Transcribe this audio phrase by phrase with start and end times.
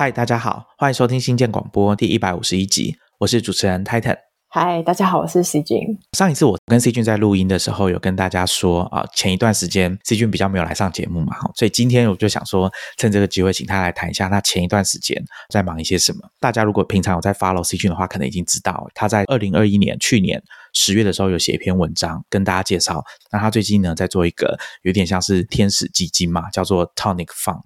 [0.00, 4.16] 嗨，大家好，欢迎收听新建广播第一百五十一集，我是主持人 Titan。
[4.48, 5.78] 嗨，大家好，我是 C 君。
[6.16, 16.20] 上一次我跟 C 君在录音的时候，有跟大家说啊，前一段时间 C 君比较没有来上节目嘛，所以今天我就想说，趁这个机会，请他来谈一下他前一段时间在忙一些什么。
[16.40, 27.60] 大家如果平常有在 follow C 君的话，可能已经知道他在二零二一年去年十月的时候有写一篇文章跟大家介绍，那他最近呢在做一个有点像是天使基金嘛，叫做 Tonic Fund。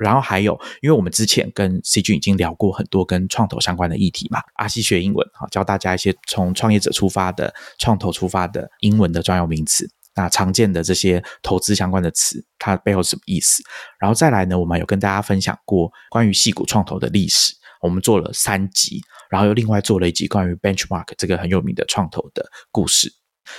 [0.00, 13.62] 然后还有，因为我们之前跟 C 君已经聊过很多跟创投相关的议题嘛，阿西学英文哈，教大家一些从创业者出发的、创投出发的英文的专有名词，那常见的这些投资相关的词，它背后是什么意思？
[13.98, 23.12] 然后再来呢，我们有跟大家分享过关于细股创投的历史，我们做了三集，然后又另外做了一集关于 Benchmark 这个很有名的创投的故事，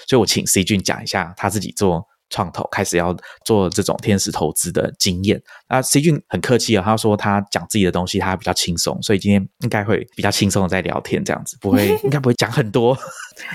[0.08, 2.04] 所以我请 C 君讲一下他自己做。
[2.32, 12.98] 创投开始要做这种天使投资的经验，那 C 君很客气啊，他说他讲自己的东西他比较轻松，所以今天应该会比较轻松的在聊天这样子，不会 应该不会讲很多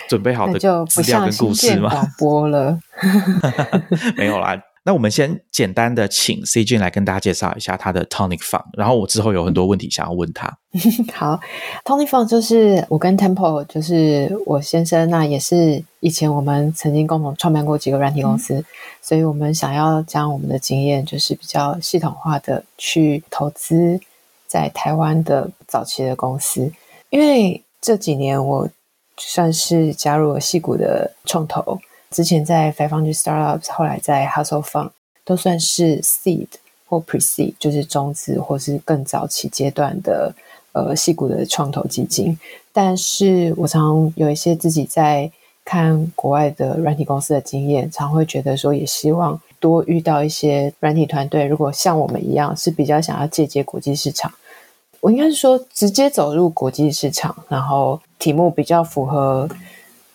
[0.08, 1.90] 准备好的资料跟故事吗？
[1.90, 2.78] 广播了，
[4.16, 4.56] 没有啦。
[4.86, 10.46] 那我们先简单的请 C 君来跟大家介绍一下他的 Tonic Fund，然后我之后有很多问题想要问他。
[11.12, 11.40] 好
[11.84, 18.64] ，Tonic Fund 就是我跟 Temple，就是我先生，那也是以前我们曾经共同创办过几个软体公司，
[19.02, 23.98] 所以我们想要将我们的经验，就是比较系统化的去投资
[24.46, 26.72] 在台湾的早期的公司，
[27.10, 28.68] 因为这几年我
[29.16, 31.80] 算是加入了戏股的创投。
[32.16, 34.88] 之前在 Five Hundred Startups，后来在 Hustle Fund，
[35.22, 36.46] 都算是 Seed
[36.86, 40.34] 或 Pre-Seed，就是中资或是更早期阶段的
[40.72, 42.38] 呃细股的创投基金。
[42.72, 45.30] 但是我常有一些自己在
[45.62, 54.32] 看国外的软体公司的经验，常会觉得说，也希望多遇到一些软体团队，如果像我们一样是比较想要借接国际市场，
[55.00, 59.46] 我应该是说直接走入国际市场，然后题目比较符合。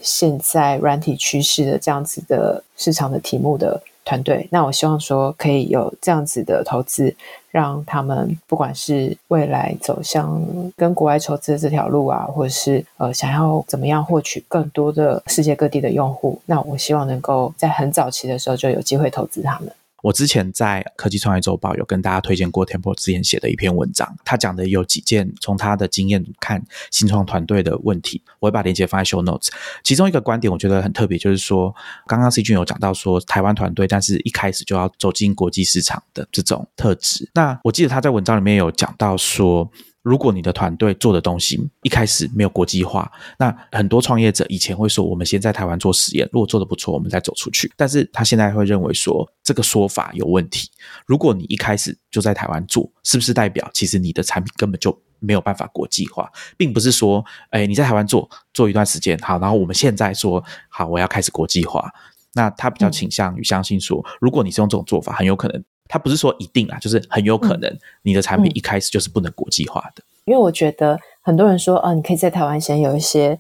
[0.02, 7.16] 现在软体趋势的这样子的市场的题目的团队，那我希望说可以有这样子的投资，
[7.52, 10.44] 让他们不管是未来走向
[10.76, 19.72] 跟国外筹资的这条路啊，或者是呃想要怎么样获取更多的世界各地的用户，那我希望能够在很早期的时候就有机会投资他们。
[20.02, 29.50] 我之前在科技创业周报有跟大家推荐过 Temple 之前写的一篇文章，他讲的有几件从他的经验看新创团队的问题，我会把链接放在 Show Notes。
[29.84, 31.74] 其中一个观点我觉得很特别，就是说
[32.08, 37.30] 刚刚 C 君有讲到说台湾团队，但是一开始就要走进国际市场的这种特质。
[37.34, 39.72] 那我记得他在文章里面有讲到说。
[40.02, 47.72] 如果你的团队做的东西一开始没有国际化，那很多创业者以前会说，我们先在台湾做实验，如果做的不错，我们再走出去。
[47.78, 50.70] 但是他现在会认为说，这个说法有问题。
[51.06, 61.92] 如果你一开始就在台湾做，是不是代表其实你的产品根本就没有办法国际化，并不是说，哎，你在台湾做做一段时间好，然后我们现在说好我要开始国际化，
[62.34, 65.64] 那他比较倾向于相信说，如果你是用这种做法，很有可能。
[65.92, 67.70] 他不是说一定啊，就是很有可能
[68.02, 70.02] 你的产品一开始就是不能国际化的。
[70.24, 73.38] 因为我觉得很多人说，啊，你可以在台湾先有一些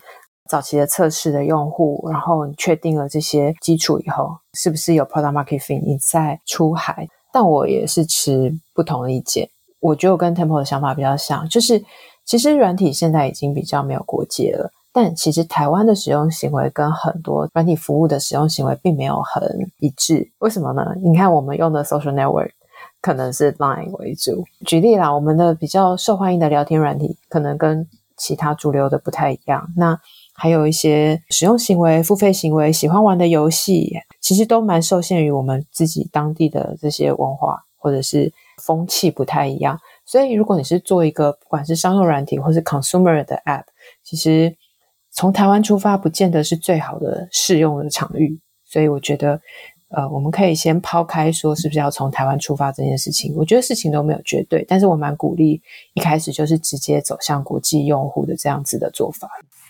[0.50, 7.07] 早期的测试的用户，然后你确定了这些基础以后，是不是有 product market fit，你再出海。
[7.31, 9.47] 但我也是持不同的意见。
[9.79, 11.81] 我觉得我跟 Temple 的想法比较像，就是
[12.25, 14.69] 其实软体现在已经比较没有国界了。
[14.94, 19.41] 但其实台湾的使用行为跟很多软体服务的使用行为并没有很
[19.79, 20.84] 一致，为什么呢？
[21.03, 22.52] 你看我们用的 social network
[23.01, 24.44] 可能是 Line 为主。
[24.66, 27.88] 举例啦，我们的比较受欢迎的聊天软体可能跟
[28.18, 29.68] 其他主流的不太一样。
[29.75, 30.00] 那
[30.34, 38.31] 还有一些使用行为、付费行为、喜欢玩的游戏，其实都蛮受限于我们自己当地的这些文化或者是
[38.62, 39.80] 风气不太一样。
[40.06, 43.63] 所以如果你是做一个不管是商用软体或是 consumer 的 app，
[44.03, 44.56] 其实
[45.14, 49.40] 从台湾出发，不见得是最好的适用的场域，所以我觉得，
[49.90, 53.34] 呃，我们可以先抛开说是不是要从台湾出发这件事情。
[53.36, 55.62] 我觉得事情都没有绝对，但是我蛮鼓励
[55.94, 59.30] 一开始就是直接走向国际用户的这样子的做法。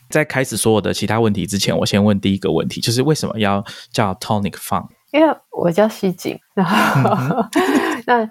[0.10, 4.86] 在开始所有的其他问题之前，我先问第一个问题，就是为什么要叫 Tonic Fun？
[5.12, 7.44] 因为我叫西景，然后
[8.06, 8.30] 那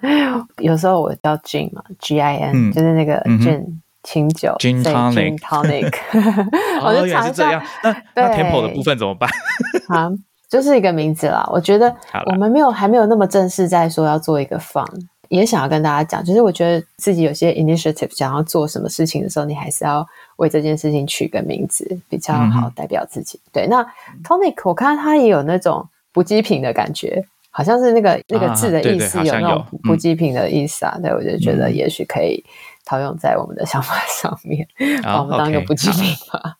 [0.57, 3.81] 有时候我叫 Jin 嘛，G I N，就是那个 Gin。
[4.03, 5.93] 清酒，Gin Tonic，
[6.81, 7.61] 哦，原来是这样。
[7.83, 9.29] 那 那 Temple 的部分怎么办？
[9.89, 10.09] 啊，
[10.49, 11.47] 就是一个名字啦。
[11.51, 11.95] 我觉得
[12.25, 14.85] 我们没有还没有那么正式在说要做一个 fun，
[15.29, 20.05] 也想要跟大家讲，就是我觉得自己有些 initiative 想要做什么事情的时候，你还是要
[20.37, 23.39] 为这件事情取个名字，比较好代表自己。
[23.53, 23.83] 对，那
[24.23, 30.97] Tonic 我看它也有那种补给品的感觉，好像是那个那个字的意思有那种补给品的意思啊。
[31.01, 32.43] 对，我就觉得也许可以。
[32.91, 34.67] 套用在我们的想法上面，
[35.01, 36.57] 把 我们当一个不记名吧。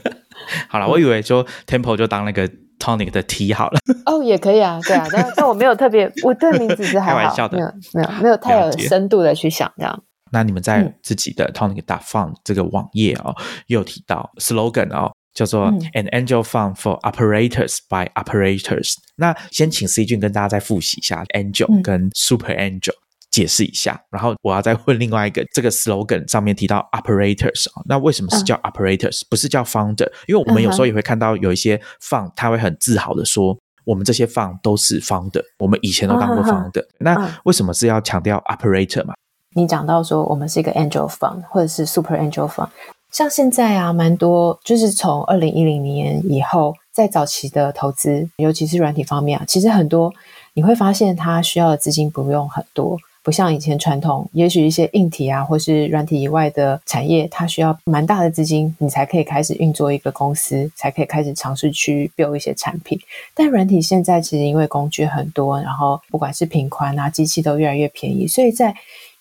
[0.68, 3.78] 好了，我以为就 Temple 就当那个 Tonic 的 T 好了。
[4.06, 10.02] 哦，也可以啊，对啊，但但我没有特别，我对名字是还好， 没有没有没有太有深度的去想这样。
[10.32, 13.34] 那你们在自己的 Tonic 打 Fund 这个网页哦，
[13.66, 18.94] 又提到 slogan 哦，叫做 An Angel Fund for Operators by Operators。
[19.16, 22.94] 那先请 C 君跟大家再复习一下 Angel 跟 Super Angel。
[23.36, 30.10] 解释一下，然后我要再问另外一个，这个 slogan 上面提到 operators 啊，那为什么是叫 operators，不是叫 founder？
[30.26, 33.54] 因为我们有时候也会看到有一些 fund，他会很自豪的说，
[33.84, 36.82] 我们这些 fund 都是 founder，我们以前都当过 founder。
[37.00, 39.12] 那为什么是要强调 operator 嘛？
[39.54, 42.70] 你讲到说我们是一个 angel fund 或者是 super angel fund，
[43.12, 50.10] 像现在啊，蛮多就是从二零一零年以后，在早期的投资，尤其是软体方面啊，其实很多
[50.54, 52.98] 你会发现它需要的资金不用很多。
[53.26, 62.96] 不像以前传统，也许一些硬体啊，或是软体以外的产业，它需要蛮大的资金，你才可以开始运作一个公司，才可以开始尝试去 build 一些产品。
[63.34, 68.72] 但软体现在其实因为工具很多，然后不管是频宽啊，机器都越来越便宜，所以在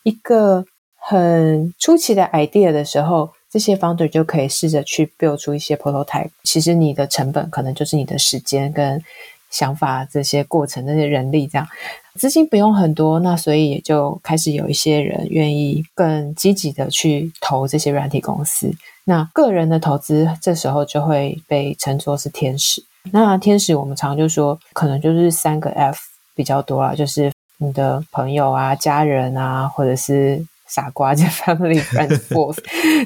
[0.04, 0.64] 一个
[0.98, 6.30] 很初期的 idea 的时候，这些 founder 就可以试着去 build 出一些 prototype。
[6.44, 9.04] 其实你的成本可能就是你的时间跟。
[9.52, 11.66] 想法这些过程，那些人力这样，
[12.16, 18.72] 资金不用很多，那所以也就开始有一些人愿意更积极的去投这些软体公司。
[19.04, 22.84] 那个人的投资这时候就会被称作是天使。
[23.12, 26.00] 那天使我们常就说，可能就是三个 F
[26.34, 30.46] 比较多啦，就是你的朋友啊、家人啊，或者是。
[30.76, 32.58] 傻瓜，就 family friends force，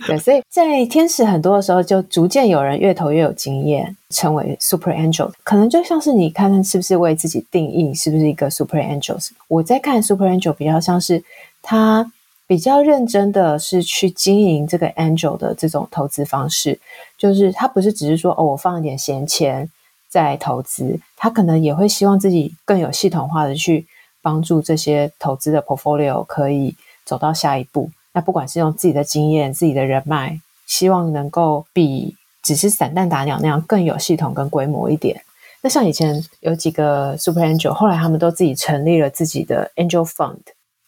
[0.08, 9.30] 对，所以在天使很多的时候，就逐渐有人越投越有经验，成为 super angel，可能就像是你看看是不是为自己定义是不是一个 super angels。
[9.48, 11.24] 我在看 super angel 比较像是
[11.62, 12.12] 他
[12.48, 16.80] 比较认真的是去经营这个 angel 的这种投资方式，
[17.20, 19.70] 就是他不是只是说哦我放一点闲钱
[20.10, 23.86] 在投资，他可能也会希望自己更有系统化的去
[24.24, 26.76] 帮助这些投资的 portfolio 可以。
[27.10, 35.20] 走到下一步，那不管是用自己的经验、自己的人脉，希望能够比只是散弹打鸟那样更有系统跟规模一点。
[35.62, 40.38] 那像以前有几个 Super Angel，后来他们都自己成立了自己的 Angel Fund，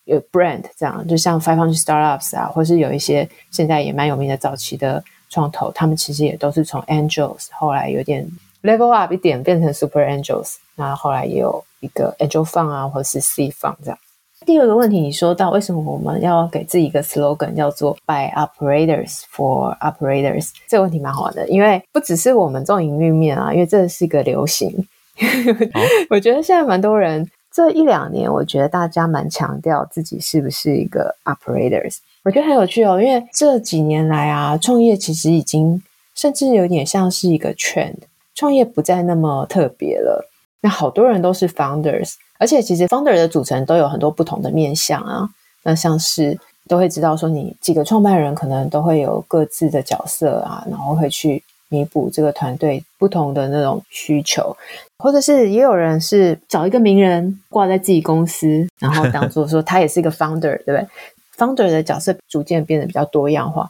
[0.03, 8.29] 有 brand 这样，就像 Five Hundred Startups 啊，或是有一些现在也蛮有名的早期的创投，他们其实也都是从 Angels 后来有点
[8.61, 13.97] level up 一点，变成 Super Angels，那后来也有一个 Angel Fund 啊，或是 C Fund 这样。
[14.43, 20.49] 第二个问题，你说到为什么我们要给自己一个 slogan 叫做 “By Operators for Operators”？
[20.67, 24.87] 这个问题蛮好玩的，因为不只是我们这种营运面啊，因为这是一个流行。
[26.09, 31.97] 我觉得现在蛮多人这一两年，我觉得大家蛮强调自己是不是一个 operators。
[32.23, 35.81] 我觉得很有趣哦，因为这几年来啊，创业其实已经
[36.15, 37.97] 甚至有点像是一个 trend，
[38.33, 40.27] 创业不再那么特别了。
[40.61, 42.15] 那好多人都是 founders。
[42.41, 45.29] 而且其实 founder 的组成都有很多不同的面向啊，
[45.61, 46.35] 那像是
[46.67, 54.57] 都会知道说，你几个创办人可能都会有各自的角色啊，然后会去弥补这个团队不同的那种需求，
[54.97, 60.87] 或者是也有人是找一个名人挂在自己公司，然后当做说他也是一个 founder， 对不对
[61.37, 63.69] ？founder 的角色逐渐变得比较多样化，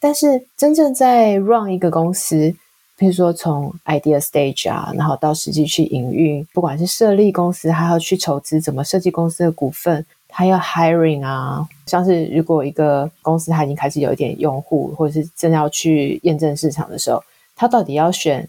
[0.00, 2.54] 但是真正在 run 一个公司。
[2.98, 17.22] 比如说，从 idea stage 啊，然后到实际去营运，不管是设立公司，还要去筹资，怎么设计公司的股份，还要 hiring 啊，像是如果一个公司它已经开始有一点用户，或者是正要去验证市场的时候，
[17.54, 18.48] 它到底要选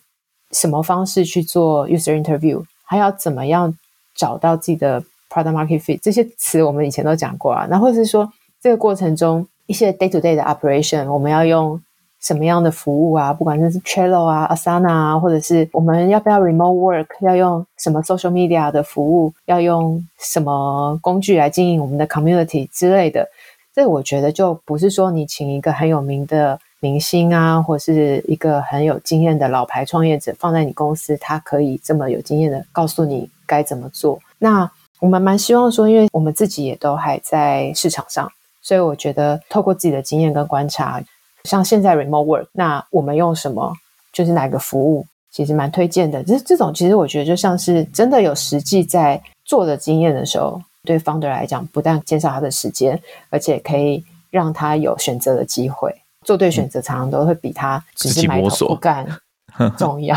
[0.54, 3.78] 什么方式去做 user interview，还要怎么样
[4.16, 7.68] 找到自己的 product market fit，这些词我们以前都讲过啊。
[7.70, 11.82] 那或者是说，这个过程中一些 day to day 的 operation，我们要用。
[12.20, 13.32] 什么样的服务啊？
[13.32, 23.30] 不管是 Trello 啊、Asana 啊，或者是我们要不要 Remote Work，要用什么 Social Media 的服务，要用什么工具来经营我们的 Community 之类的，
[23.74, 34.20] 这我觉得就不是说你请一个很有名的明星啊，或是一个很有经验的老牌创业者放在你公司，他可以这么有经验的告诉你该怎么做。
[34.40, 34.70] 那
[35.00, 38.28] 我们蛮希望说，因为我们自己也都还在市场上，
[38.62, 41.00] 所以我觉得透过自己的经验跟观察。
[41.48, 43.74] 像现在 remote work，那我们用什么？
[44.14, 46.24] 就是哪个服务，其实蛮推荐的。
[46.24, 53.00] 这这种其实我觉得就像是真的有实际在做的经验的时候，对 founder 来讲，不但减少他的时间，
[53.30, 55.96] 而且可以让他有选择的机会。
[56.26, 59.08] 做对选择，常常都会比他只是埋头不干
[59.78, 60.16] 重要。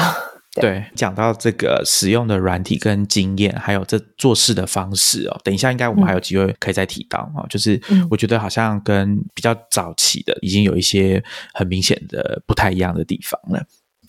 [0.61, 7.45] 对，讲到这个使用的软体跟经验，还有这做事的方式哦，等一下应该我们还有机会可以再提到啊。
[7.49, 11.23] 就是我觉得好像跟比较早期的已经有一些
[11.55, 13.65] 很明显的不太一样的地方了。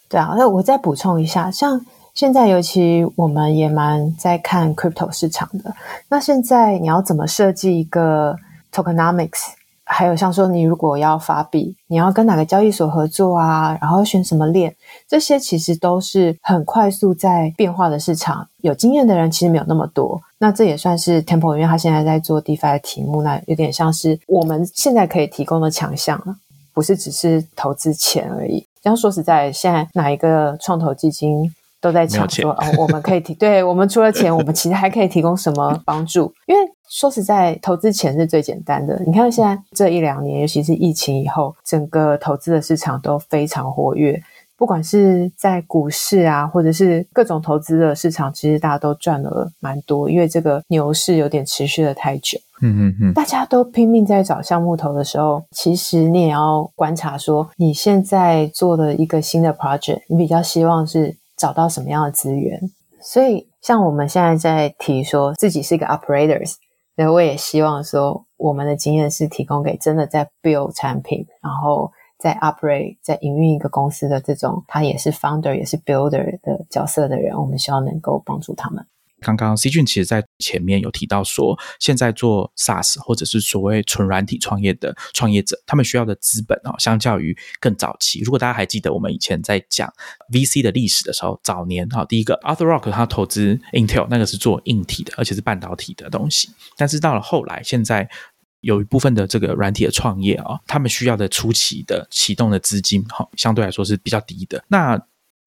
[0.10, 5.74] 对啊，那我再补充一下，像现在尤其我们也蛮在看 crypto 市场的。
[6.10, 8.36] 那现在你要怎么设计一个
[8.72, 9.54] tokenomics？
[9.94, 13.78] 还有像说，你如果要发币，你要跟哪个交易所合作啊？
[13.82, 14.74] 然后选什么链，
[15.08, 18.48] 这些其实都是很快速在变化的市场。
[18.62, 20.22] 有经验的人其实没有那么多。
[20.38, 26.36] 那这也算是 Temple，因为他现在在做 DeFi 的题目，那有点像是我们现在可以提供的强项了，
[26.74, 28.66] 不是只是投资钱而已。
[28.82, 31.54] 这样说实在，现在哪一个创投基金？
[31.82, 36.32] 都在抢说哦，我们可以提，对我们除了钱，我们其实还可以提供什么帮助？
[36.46, 39.02] 因为说实在，投资钱是最简单的。
[39.06, 44.22] 你看现在这一两年，尤其是疫情以后，整个投资的市场都非常活跃，
[44.58, 50.10] 不管是在股市啊，或者是各种投资的市场，其实大家都赚了蛮多。
[50.10, 61.16] 因为这个牛市有点持续的太久，嗯嗯嗯，大家都拼命在找项目投的时候，其实你也要观察说，你现在做的一个新的 project，你比较希望是。
[61.38, 62.62] 找到什么样的资源？
[63.02, 66.54] 所以像我们现在在提说自己是一个 operators，
[67.08, 78.86] 我也希望说我们的经验是提供给真的在 build 产品，然后在 operate 在营运一个公司的这种，他也是 founder 也是 builder 的角色的人，我们希望能够帮助他们。
[79.22, 89.92] 刚刚 C 俊其实在前面有提到说，现在做 SaaS 或者是所谓纯软体创业的创业者，他们需要的资本哦，相较于更早期，如果大家还记得我们以前在讲
[90.32, 98.10] VC 的历史的时候，早年哈，第一个 Arthur Rock 他投资 Intel 那个是做硬体的，而且是半导体的东西，但是到了后来，现在
[98.62, 104.64] 有一部分的这个软体的创业啊，他们需要的初期的启动的资金哈，相对来说是比较低的。
[104.68, 105.00] 那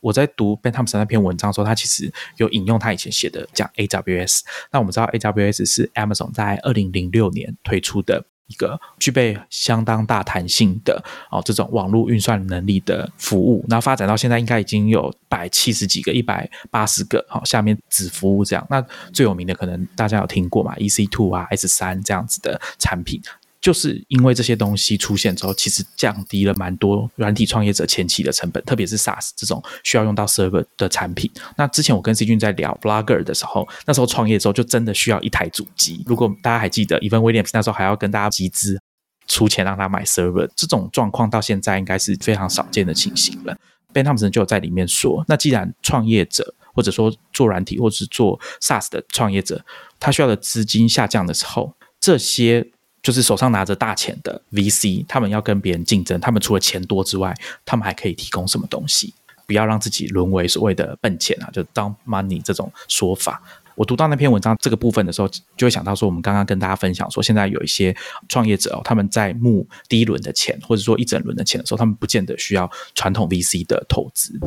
[0.05, 4.41] 我在读 Ben Thompson 那篇文章的时候，他其实有引用他以前写的讲 AWS。
[4.71, 13.65] 那我们知道 AWS 是 Amazon 在二零零六年推出的一个具备相当大弹性的哦这种网络运算能力的服务。
[13.67, 18.67] 那发展到现在，应该已经有百七十几个、一百八十个好下面子服务这样。
[18.69, 23.23] 那最有名的可能大家有听过嘛？EC Two 啊、S 三这样子的产品。
[23.65, 31.31] 就是因为这些东西出现之后，其实降低了蛮多软体创业者前期的成本，特别是 SaaS 这种需要用到 server 的产品。
[31.57, 36.03] 那之前我跟 C 君在聊 Blogger 的时候，那时候创业的时候就真的需要一台主机。
[36.05, 38.79] 如果大家还记得，Even Williams 那时候还要跟大家集资
[39.27, 43.57] 出钱让他买 server，这种状况到现在应该是非常少见的情形了。
[43.95, 49.65] Ben Thompson 就有在里面说，那既然创业者或者说做软体或者是做 SaaS 的创业者，
[49.99, 52.71] 他需要的资金下降的时候，这些
[53.05, 57.35] 就是手上拿着大钱的 VC，他们要跟别人竞争，他们除了钱多之外，
[57.65, 59.13] 他们还可以提供什么东西？
[59.47, 63.43] 不要让自己沦为所谓的笨钱啊，就当 money 这种说法。
[63.75, 67.95] 我读到那篇文章这个部分的时候，就会想到说，我们刚刚跟大家分享说，现在有一些
[68.27, 74.41] 创业者哦，他们在募第一轮的钱，或者说一整轮的钱的时候，他们不见得需要传统 VC 的投资。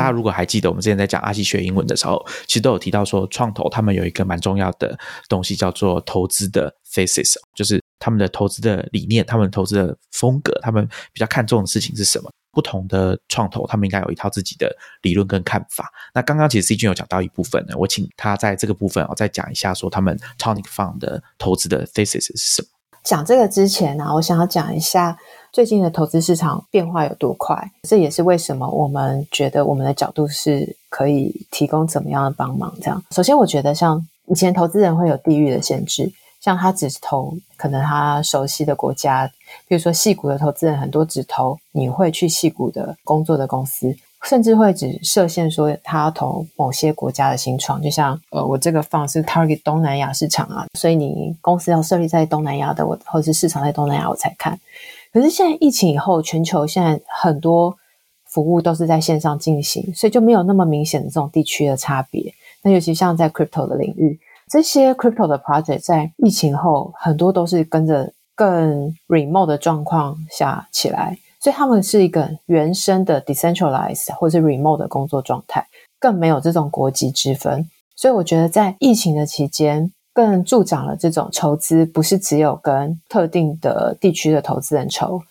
[0.00, 12.30] 大家如果还记得，我们之前在讲阿西学英文的时候，其实都有提到说，创投他们有一个蛮重要的东西，叫做投资的 thesis，就是他们的投资的理念，他们投资的风格，他们比较看重的事情是什么？
[12.50, 15.92] 不同的创投，他们应该有一套自己的理论跟看法。
[16.14, 22.68] 那刚刚其实 C 君有讲到一部分呢，我请他在这个部分哦再讲一下，说他们 Tonic Fund 的投资的 thesis 是什么？
[23.04, 25.18] 讲这个之前呢，我想要讲一下。
[25.52, 27.70] 最近的投资市场变化有多快？
[27.82, 32.72] 这也是为什么我们觉得我们的角度是可以提供怎么样的帮忙。
[32.80, 39.28] 这样，首先我觉得像以前投资人会有地域的限制，像他只投可能他熟悉的国家，
[39.66, 43.92] 比如说戏股的投资人很多只投你会去戏股的工作的公司，
[44.22, 54.56] 甚至会只设限说他投某些国家的新创，就像呃我这个方是 target 东南亚市场啊，所以你公司要设立在东南亚的，我或者是市场在东南亚我才看。
[55.12, 57.76] 可是现在疫情以后，全球现在很多
[58.26, 62.32] 服务都是在线上进行，所以就没有那么明显的这种地区的差别。
[62.62, 75.66] 那尤其像在 crypto 的领域，这些 crypto 的 project 在疫情后很多都是跟着更 remote 的状况下起来，所以他们是一个原生的 decentralized 或是 remote 的工作状态，
[75.98, 77.68] 更没有这种国籍之分。
[77.96, 79.92] 所以我觉得在疫情的期间。
[80.12, 85.22] 更助长了这种筹资，不是只有跟特定的地区的投资人筹。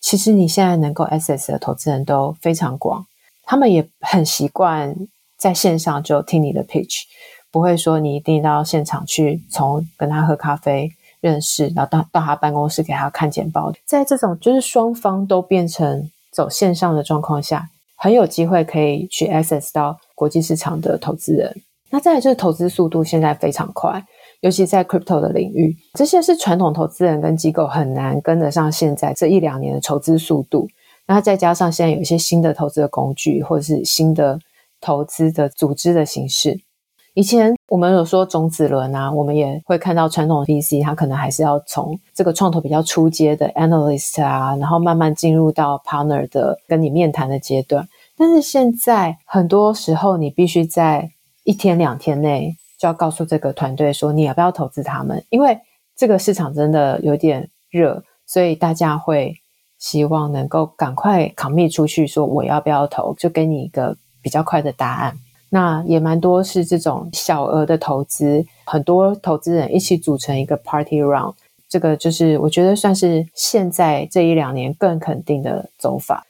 [0.00, 3.06] 其实你现在能够 access 的投资人都非常广，
[3.44, 4.96] 他们也很习惯
[5.36, 7.02] 在线上就听你的 pitch，
[7.50, 13.72] 不会说你一定到现场去从跟他喝咖啡，认识，然后到到他办公室给他看简报。
[13.84, 21.62] 在这种就是双方都变成走线上的状况下，很有机会可以去 access 到国际市场的投资人。
[21.90, 24.02] 那再来就是投资速度现在非常快，
[24.42, 30.68] 尤其在 crypto 的领域，这些是传统投资人跟机构很难跟得上现在这一两年的筹资速度。
[31.06, 34.38] 那再加上现在有一些新的投资的工具，或者是新的
[34.80, 36.60] 投资的组织的形式。
[37.14, 47.86] 以前我们有说种子轮啊，我们也会看到传统 VC，它可能还是要从这个创投比较初阶的 analyst 啊，然后慢慢进入到 partner 的跟你面谈的阶段。
[48.16, 51.10] 但是现在很多时候，你必须在
[51.44, 55.56] 一天两天内就要告诉这个团队说你要不要投资他们，因为
[55.94, 59.36] 这个市场真的有点热，所以大家会
[59.78, 65.16] 希望能够赶快 commit 出去，说我要不要投，就给你一个比较快的答案。
[65.50, 71.34] 那也蛮多是这种小额的投资，很多投资人一起组成一个 party round，
[71.68, 76.26] 这个就是我觉得算是现在这一两年更肯定的走法。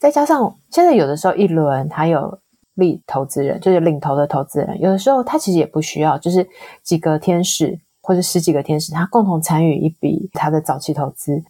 [0.00, 2.40] 再加上现在有的时候一轮还有
[2.76, 6.48] 立投资人，就是领头的投资人，有的时候他其实也不需要，就是
[6.82, 11.42] 几个天使或者十几个天使，他共同参与一笔他的早期投资。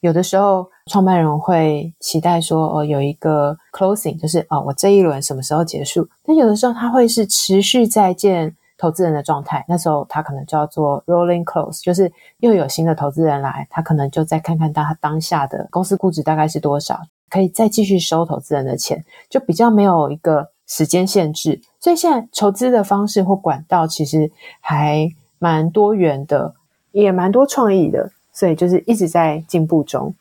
[0.00, 6.06] 有的时候，创办人会期待说，哦，有一个 closing，就是哦，我这一轮什么时候结束？
[6.22, 9.64] 但有的时候，他会是持续在见投资人的状态。
[9.66, 17.00] 那时候，他可能叫做 rolling close，就是又有新的投资人来，他可能就再看看他当下的公司估值大概是多少，
[17.30, 21.60] 可以再继续收投资人的钱，就比较没有一个时间限制。
[21.80, 24.30] 所以现在筹资的方式或管道其实
[24.60, 26.54] 还蛮多元的，
[26.92, 28.10] 也蛮多创意的。
[28.32, 30.12] 所以就是一直在进步中，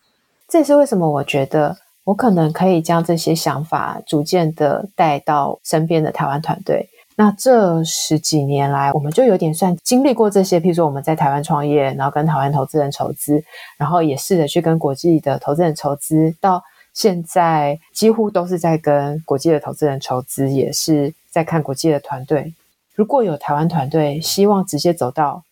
[0.48, 6.88] 这也是为什么我觉得我可能可以将这些想法逐渐的带到身边的台湾团队。
[7.16, 13.44] 那这十几年来，我们就有点算经历过这些，譬如说我们在台湾创业，然后跟台湾投资人筹资，
[13.78, 16.62] 然后也试着去跟国际的投资人筹资，到
[16.94, 22.54] 现在几乎都是在跟国际的投资人筹资，也是在看国际的团队。
[22.96, 25.44] 如果有台湾团队希望直接走到。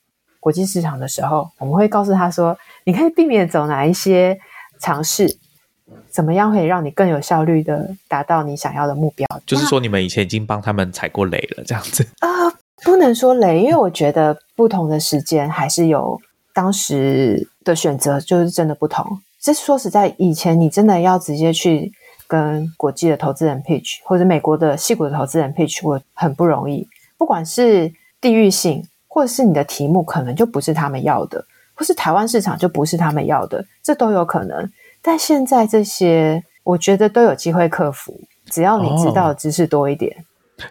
[0.41, 4.35] 国际市场的时候，我们会告诉他说：“你可以避免走哪一些
[4.79, 5.37] 尝试，
[6.09, 12.27] 怎么样可以让你更有效率的达到你想要的目标？”就是说，你们以前已经帮他们踩过雷了，这样子啊？
[12.83, 16.19] 不能说雷，因为我觉得不同的时间还是有
[16.55, 19.21] 当时的选择，就是真的不同。
[19.41, 21.91] 这说实在，以前你真的要直接去
[22.27, 26.87] 跟国际的投资人 pitch，或者美国的细股的投资人 pitch，我很不容易。
[27.17, 28.85] 不管是地域性。
[29.13, 34.71] 或者是你的题目可能就不是他们要的，或是台湾市场就不是他们要的，这都有可能。
[35.01, 40.15] 但现在这些，我觉得都有机会克服，只要你知道知识多一点。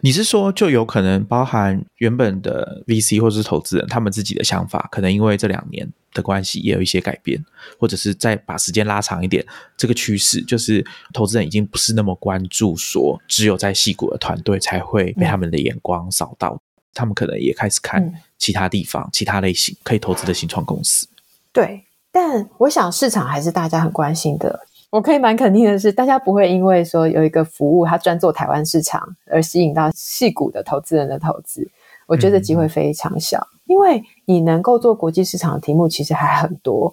[0.00, 7.44] 你是说，就有可能包含原本的 VC 或者是投资人，他们自己的想法，可能因为这两年的关系也有一些改变，
[7.78, 9.44] 或者是再把时间拉长一点，
[9.76, 16.60] 这个趋势就是投资人已经不是那么关注，说只有在戏骨的团队才会被他们的眼光扫到。
[16.92, 21.06] 他们可能也开始看其他地方、其他类型可以投资的新创公司。
[21.52, 24.66] 对，但我想市场还是大家很关心的。
[24.90, 31.70] 我可以蛮肯定的是，大家不会因为说有一个服务它专做台湾市场而吸引到细股的投资人的投资。
[32.06, 36.92] 我觉得机会非常小，因为你能够做国际市场的题目其实还很多。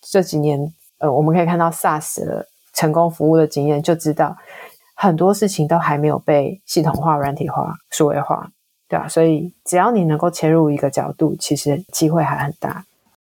[0.00, 4.36] 这几年，呃，我们可以看到 SaaS 的成功服务的经验，就知道
[4.96, 8.50] 很多事情都还没有被系统化、软体化、数位化。
[8.88, 12.84] 对啊，所以只要你能够切入一个角度，其实机会还很大。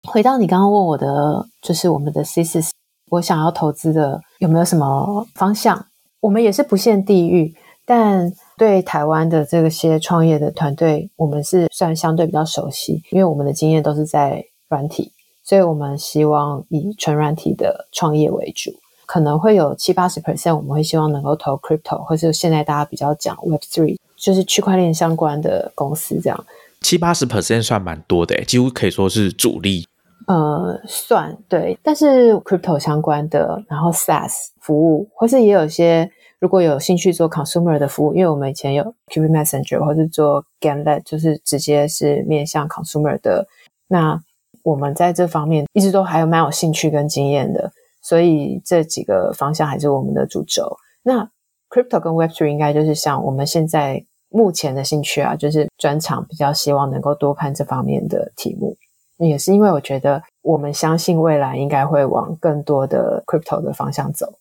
[0.07, 2.61] 回到你刚刚问我的，就是我们的 C 四，
[3.09, 5.85] 我想要投资的有没有什么方向？
[6.19, 7.53] 我们也是不限地域，
[7.85, 15.11] 但对台湾的这些创业的团队，我们是算相对比较熟悉，因为我们的经验都是在软体，
[15.43, 18.71] 所以我们希望以纯软体的创业为主，
[19.05, 23.97] 可能会有七八十 percent，我们会希望能够投 crypto，或是现在大家比较讲 Web three。
[24.17, 26.45] 就是区块链相关的公司，这样
[26.81, 29.85] 七八十 percent 算蛮多的，几乎可以说是主力。
[30.27, 36.09] 呃，算对，但是 crypto 相关的，然后 SaaS 服务，或是也有些
[36.39, 43.47] 如果有兴趣做 consumer 的服务，因为我们以前有 QQ Messenger 或是做 Gamelet，就是直接是面向 consumer 的。
[43.87, 44.19] 那
[44.63, 50.75] 我们在这方面一直都还有蛮有兴趣跟经验的，所以这几个方向还是我们的主轴。
[51.03, 51.29] 那
[51.69, 58.75] Crypto 跟 Web3 应该就是像我们现在目前的兴趣啊，就是专场比较希望能够多看这方面的题目，
[59.17, 64.33] 也是因为我觉得我们相信未来应该会往更多的 Crypto 的方向走。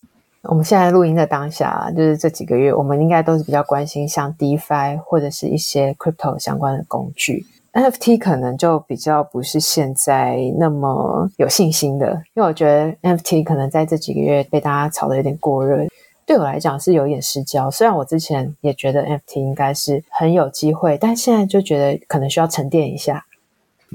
[0.42, 7.46] 我们现在录音的当下，就是这几个月，我们应该都是比较关心像 DeFi 或者是一些 Crypto 相关的工具。
[7.72, 15.84] NFT 可能就比较不是现在那么有信心的，因为我觉得 NFT 可能在这几个月被大家炒的有点过热，
[16.26, 17.70] 对我来讲是有点失焦。
[17.70, 23.24] 虽然我之前也觉得 NFT 应该是很有机会，但现在就觉得可能需要沉淀一下。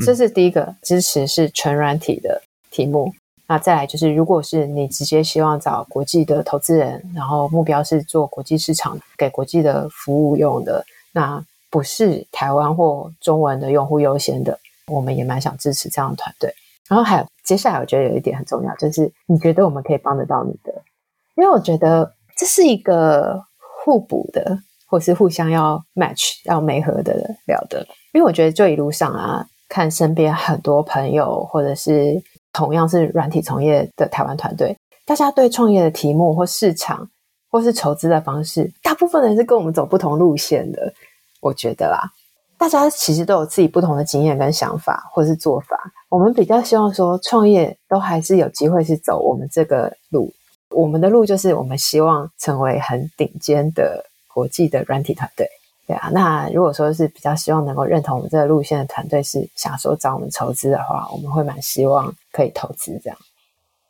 [0.06, 3.14] 这是第一个支持是纯软体的题目。
[3.48, 11.44] 那再来就是，如果是你直接希望找国际的投资人，然后目标是做国际市场给国际的服务用的，那。
[11.72, 14.58] 不是台湾或中文的用户优先的，
[14.88, 16.52] 我们也蛮想支持这样的团队。
[16.88, 20.74] 然后还有接下来，我觉得有一点很重要，就是你觉得我们可以帮得到你的，
[21.36, 23.40] 因为我觉得这是一个
[23.86, 24.58] 互补的，
[24.88, 27.14] 或是互相要 match 要媒合的
[27.46, 27.86] 了的。
[28.14, 37.10] 因为我觉得就一路上啊，看身边很多朋友，或者是同样是软体从业的台湾团队，大家对创业的题目或市场
[37.50, 40.92] 或是筹资的方式，大部分人是跟我们走不同路线的。
[41.40, 42.02] 我觉得啦，
[42.58, 45.80] 大家其实都有自己不同的经验跟想法，或是做法。
[46.10, 50.34] 我们比较希望说，创业都还是有机会是走我们这个路。
[50.72, 54.04] 我们的路就是我们希望成为很顶尖的
[54.34, 55.48] 国际的软体团队，
[55.90, 56.10] 对啊。
[56.14, 63.18] 那如果说是比较希望能够认同我们这个路线的团队，是想说找我们筹资的话，我们会蛮希望可以投资这样。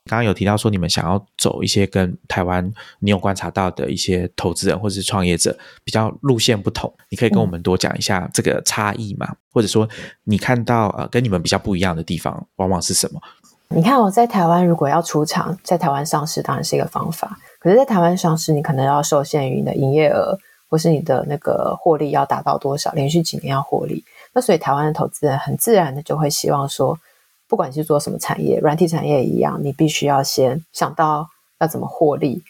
[0.05, 9.27] 刚刚有提到说，你们想要走一些跟台湾你有观察到的一些投资人或者是创业者比较路线不同，你可以跟我们多讲一下这个差异吗？
[9.51, 9.87] 或者说
[10.23, 13.19] 你看到呃跟你们比较不一样的地方，往往是什么？
[13.67, 24.03] 你看我在台湾如果要出场，在台湾上市当然是一个方法，可是，在台湾上市你可能要受限于你的营业额或是你的那个获利要达到多少，连续几年要获利，
[24.33, 26.97] 那所以台湾的投资人很自然的就会希望说。
[27.49, 31.27] 不管是做什么产业，软体产业一样，你必须要先想到
[31.59, 32.43] 要怎么获利，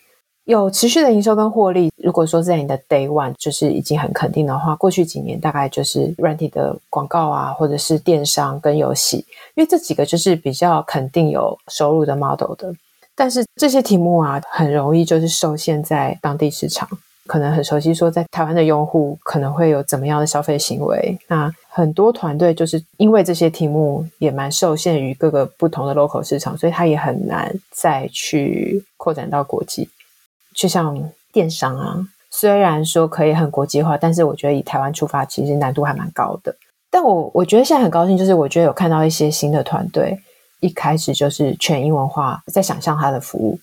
[0.43, 1.89] 有持续的营收跟获利。
[1.95, 9.19] 如果说在你的 day one 就是已经很肯定的话，过去几年大概就是软体的广告啊，或者是电商跟游戏，
[9.55, 12.75] 因为这几个就是比较肯定有收入的 model 的。
[13.15, 16.89] 但是这些题目啊，很容易就是受限在当地市场。
[17.29, 21.15] 可能很熟悉，说在台湾的用户可能会有怎么样的消费行为。
[21.27, 29.87] 那很多团队就是因为这些题目也蛮受限于各个不同的 local 市场，所以他也很难再去扩展到国际。
[30.55, 30.99] 就像
[31.31, 36.55] 电商啊，虽然说可以很国际化，但是我觉得以台湾出发，其实难度还蛮高的。
[36.89, 40.19] 但我我觉得现在很高兴，就是我觉得有看到一些新的团队，
[40.59, 43.59] 一开始就是全英文化，在想象它的服务。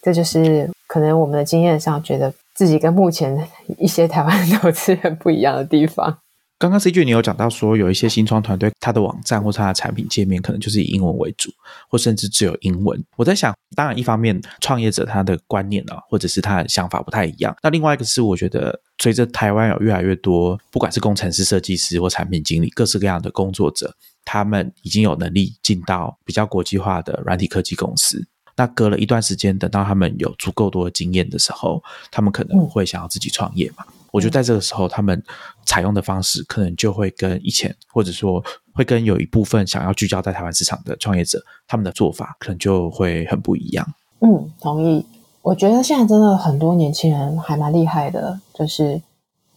[0.00, 2.34] 这就是可能我们的经验上觉得。
[2.52, 3.48] 自己跟目前
[3.78, 6.18] 一些台湾投资人不一样的地方。
[6.58, 11.50] 刚刚 C 君你有讲到说，有一些新创团队，它的网站或它的产品界面可能就是以英文为主，
[11.88, 13.02] 或甚至只有英文。
[13.16, 17.56] 我在想，当然一方面创业者他的观念啊，或者是他的想法不太一样。
[17.62, 23.94] 那另外一个是，我觉得随着台湾有越来越多，不管是工程师、设计师或产品经理，各式各样的工作者，
[24.26, 28.22] 他们已经有能力进到比较国际化的软体科技公司。
[28.56, 33.84] 那隔了一段时间，等到他们有足够多的经验的时候，他们可能会想要自己创业嘛？
[34.12, 35.22] 我觉得在这个时候，他们
[35.64, 38.42] 采用的方式可能就会跟以前，或者说
[38.74, 43.86] 会跟有一部分想要聚焦在台湾市场的创业者，他们的做法可能就会很不一样。
[44.20, 45.06] 嗯，同意。
[45.42, 49.00] 我觉得现在真的很多年轻人还蛮厉害的，就是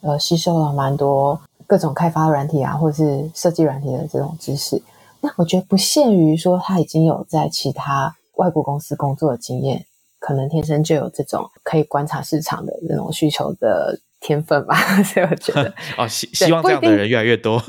[0.02, 4.82] 呃，吸收了蛮多各种开发软体啊，或者是设计软体的这种知识。
[5.20, 8.16] 那我觉得不限于说他已经有在其他。
[8.36, 9.86] 外国公司工作的经验，
[10.20, 17.62] 可能天生就有这种可以观察市场的那种需求的天分吧， 所以我觉得 哦，希希望这样的人越来越多。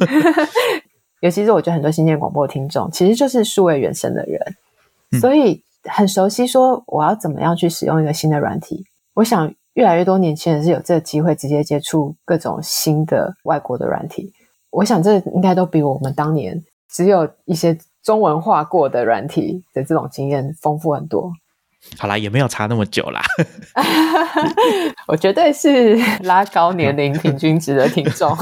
[1.20, 4.40] 尤其是我觉得很多新建广播听众其实就是数位原生的人，
[5.20, 8.84] 所以很熟悉说我要怎么样去使用一个新的软体。
[9.14, 14.32] 我想越来越多年轻人是有这个机会直接接触各种新的外国的软体。
[14.70, 17.78] 我想这应该都比我们当年只有一些。
[18.04, 21.32] 中文化过的软体的这种经验丰富很多。
[21.98, 23.22] 好啦，也没有差那么久啦。
[25.06, 28.34] 我绝对是拉高年龄平均值的听众。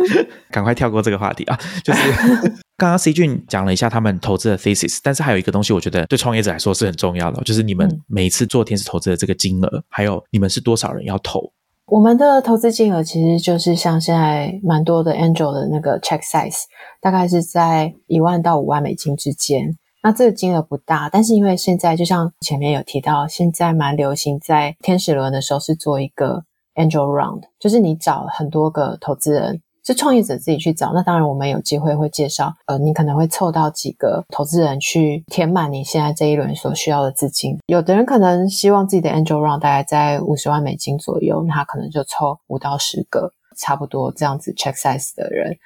[0.50, 1.58] 赶快跳过这个话题啊！
[1.82, 2.12] 就是
[2.76, 11.50] 刚刚 C 俊讲了一下他们投资的 thesis，但是还有一个东西，我觉得对创业者来说是很重要的，就是你们每一次做天使投资的这个金额，还有你们是多少人要投。
[11.90, 16.62] 我们的投资金额其实就是像现在蛮多的 angel 的那个 check size，
[17.00, 19.76] 大概是在一万到五万美金之间。
[20.00, 26.44] 那这个金额不大，但是因为现在就像前面有提到，现在蛮流行在天使轮的时候是做一个
[26.76, 29.60] angel round，就是你找很多个投资人。
[29.90, 37.58] 是创业者自己去找，那当然我们有机会会介绍，呃，你可能会凑到几个投资人去填满你现在这一轮所需要的资金。
[37.66, 45.56] 有的人可能希望自己的 angel round 大概在五十万美金左右，那他可能就凑五到十个，差不多这样子 check size 的人。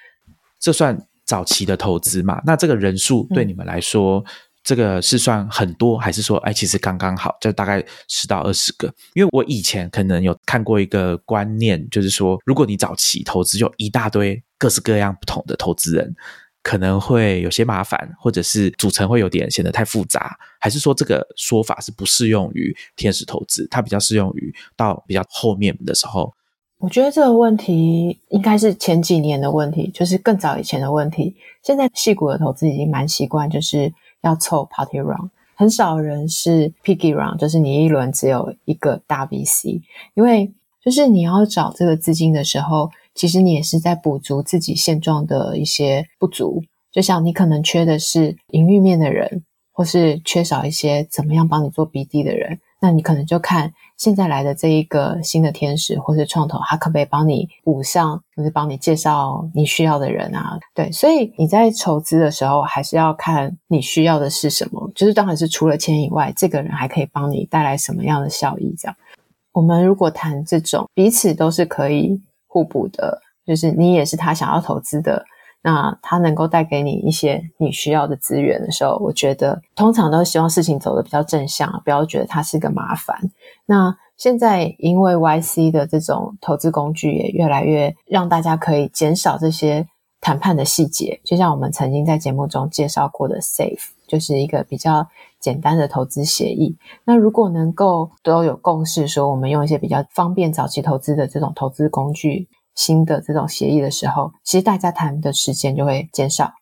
[0.58, 2.40] 这算早期的投资嘛？
[2.46, 4.24] 那这个人数对你们来说，
[4.64, 8.92] 这个是算很多，还是说，哎，其实刚刚好，就大概十到二十个？
[9.12, 16.16] 因为我以前可能有看过一个观念，就是说，如果你早期投资，就一大堆各式各样不同的投资人。
[16.62, 26.32] 可能会有些麻烦，或者是组成会有点显得太复杂，还是说这个说法是不适用于天使投资，它比较适用于到比较后面的时候？
[26.78, 31.36] 我觉得这个问题应该是前几年的问题，就是更早以前的问题。
[31.62, 33.92] 现在细股的投资已经蛮习惯，就是
[34.24, 39.82] 要凑 party round，很少人是 piggy round，就是你一轮只有一个大 VC，
[40.14, 42.90] 因为就是你要找这个资金的时候。
[43.16, 60.58] 其实你也是在补足自己现状的一些不足，就像你可能缺的是营运面的人，或是缺少一些怎么样帮你做 BD 的人，那你可能就看现在来的这一个新的天使或是创投，他可不可以帮你补上，或是帮你介绍你需要的人啊？
[60.74, 68.74] 对，所以你在筹资的时候，还是要看你需要的是什么，就是当然是除了钱以外，这个人还可以帮你带来什么样的效益？
[68.78, 68.96] 这样，
[69.52, 72.20] 我们如果谈这种彼此都是可以。
[72.46, 75.24] 互补的，就是你也是他想要投资的，
[75.66, 83.18] 那它能够带给你一些你需要的资源的时候，我觉得通常都希望事情走得比较正向，不要觉得它是个麻烦。
[83.64, 89.88] 那现在因为 YC 的这种投资工具也越来越让大家可以减少这些
[90.20, 95.08] 谈判的细节，就像我们曾经在节目中介绍过的 Safe，就是一个比较
[95.40, 96.76] 简单的投资协议。
[97.06, 102.50] 那如果能够都有共识，说我们用一些比较方便早期投资的这种投资工具。
[102.74, 106.52] 新的这种协议的时候，其实大家谈的时间就会减少。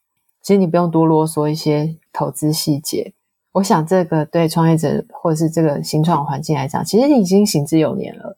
[0.43, 3.13] 其实你不用多啰嗦一些投资细节。
[3.53, 8.37] 我想这个对创业者或者是这个新创环境来讲，其实已经行之有年了，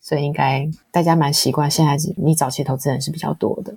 [0.00, 1.70] 所以应该大家蛮习惯。
[1.70, 3.74] 现在你早期投资人是比较多的。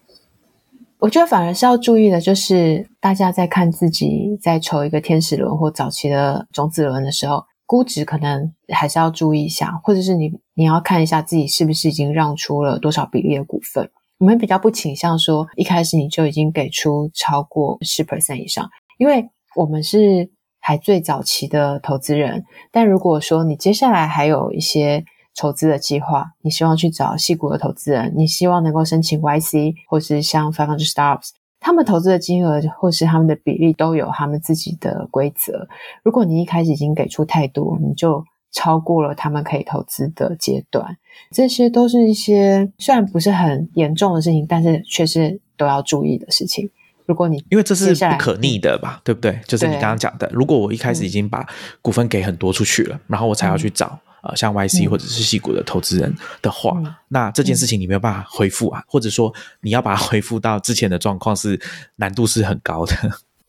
[0.99, 7.45] 我觉得反而是要注意的，就是大家在看自己在筹一个天使轮或早期的种子轮的时候。
[7.67, 10.29] 估值可能还是要注意一下，或者是你
[10.61, 13.89] 你要看一下自己是不是已经让出了多少比例的股份。
[14.19, 18.69] 我们比较不倾向说一开始你就已经给出超过十 percent 以上，
[18.99, 22.45] 因为我们是还最早期的投资人。
[22.71, 31.29] 但如果说你接下来还有一些筹资的计划，你希望去找细股的投资人，你希望能够申请 YC 或是像 Five Hundred Startups。
[31.59, 35.67] 他们投资的金额或是他们的比例都有他们自己的规则。
[36.03, 40.97] 如果你一开始已经给出太多，你就超过了他们可以投资的阶段。
[41.31, 46.69] 这些都是一些虽然不是很严重的事情，但是却是都要注意的事情。
[47.05, 49.39] 如果你因为这是不可逆的吧，对不对？
[49.45, 51.45] 就是你刚刚讲的，如果我一开始已经把
[51.81, 53.99] 股份给很多出去了，然后我才要去找。
[54.23, 61.59] 呃，像 YC 或者是细股的投资人的话，那这件事情你没有办法恢复啊，或者说你要把它恢复到之前的状况，是
[61.95, 62.93] 难度是很高的。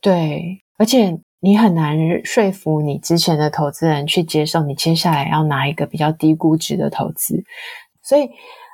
[0.00, 7.42] 对，而且你很难说服你之前的投资人去接受你接下来要拿一个比较低估值的投资，
[8.02, 8.30] 所以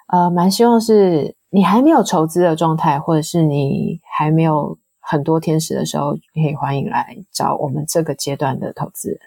[0.09, 9.18] 呃，蛮希望是你还没有筹资的状态，或者是你还没有很多天使的时候，可以欢迎来找我们这个阶段的投资人。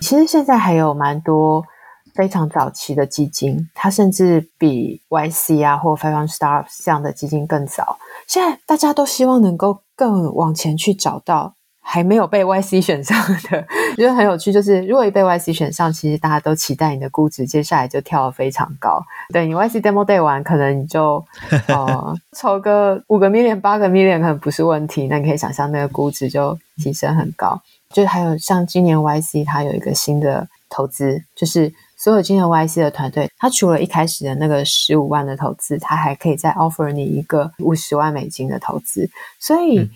[0.00, 1.64] 其实现在还有蛮多。
[2.12, 7.96] 非常早期的基金，它甚至比 YC 啊或 f i v e Star 这样的基金更早。
[8.26, 11.54] 现在大家都希望能够更往前去找到
[11.92, 14.52] 还没有被 YC 选上的，觉得很有趣。
[14.52, 19.02] 就是如果一被 YC 选上，其实大家都期待你的估值接下来就跳得非常高。
[19.32, 21.24] 对你 YC Demo Day 完，可能你就
[21.66, 25.08] 呃筹个五个 million、八个 million 可能不是问题。
[25.08, 27.60] 那你可以想象那个估值就提升很高。
[27.92, 31.72] 就还有像今年 YC 它有一个新的投资，就是。
[32.02, 39.06] 所有今年 YC 的团队，它除了一开始的那个十五万的投资，它还可以再 offer 你一个五十万美金的投资。
[39.38, 39.86] 所以，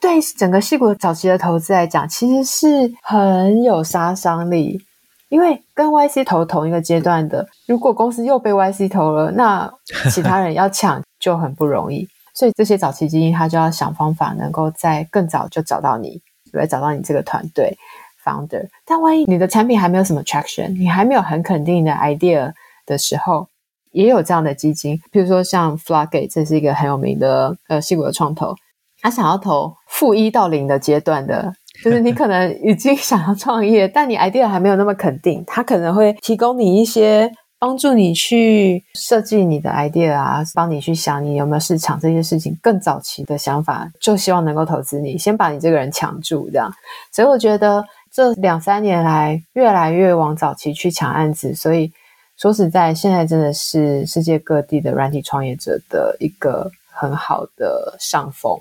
[0.00, 4.80] 对整个细股早期的投资来讲，其实是很有杀伤力。
[5.28, 9.72] 因为跟 YC 投同一个阶段的，如果公司又被 YC 投了，那
[10.10, 12.06] 其他人要抢就很不容易。
[12.34, 16.20] 所以这些早期基金，他就要想方法，能够在更早就找到你，
[16.52, 17.76] 对，找到你这个团队。
[18.24, 22.52] founder，但万一你的产品还没有什么 traction，你还没有很肯定的 idea
[22.84, 23.46] 的时候，
[23.92, 28.52] 也有这样的基金，比如说像 Floodgate，这是一个很有名的呃戏骨的创投，
[29.00, 31.52] 他想要投负一到零的阶段的，
[31.84, 46.72] 就是你可能已经想要创业，但你 idea 还没有那么肯定，他可能会提供你一些帮助你去设计你的 idea 啊，帮你去想你有没有市场这些事情更早期的想法，就希望能够投资你，先把你这个人抢住这样，
[47.12, 47.84] 所以我觉得。
[48.12, 51.92] 这两三年来，越来越往早期去抢案子，所以
[52.38, 58.58] 说实在，现在真的是世界各地的软体创业者的一个很好的上风。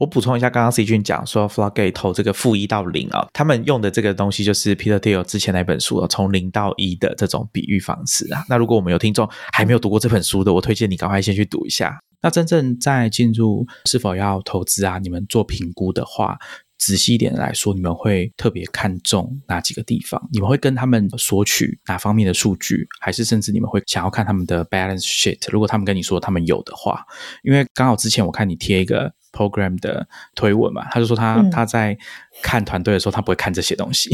[0.00, 8.42] 我补充一下，刚刚 C 君讲说 f l o g g a t e 投这个负一到零啊，他们用的这个东西就是 Peter Thiel 之前那本书从零到一的这种比喻方式啊。
[8.48, 12.00] 那如果我们有听众还没有读过这本书的，我推荐你赶快先去读一下。
[12.22, 16.38] 那真正在进入是否要投资啊，你们做评估的话。
[16.78, 20.18] 仔细一点来说，你们会特别看重哪几个地方？
[20.32, 25.38] 你们会跟他们索取哪方面的数据，还是甚至你们会想要看他们的 balance sheet？
[25.50, 27.04] 如果他们跟你说他们有的话，
[27.42, 31.96] 因为刚好之前我看你贴一个 program 的推文嘛，他就说他他在
[32.42, 34.10] 看团队的时候，他不会看这些东西。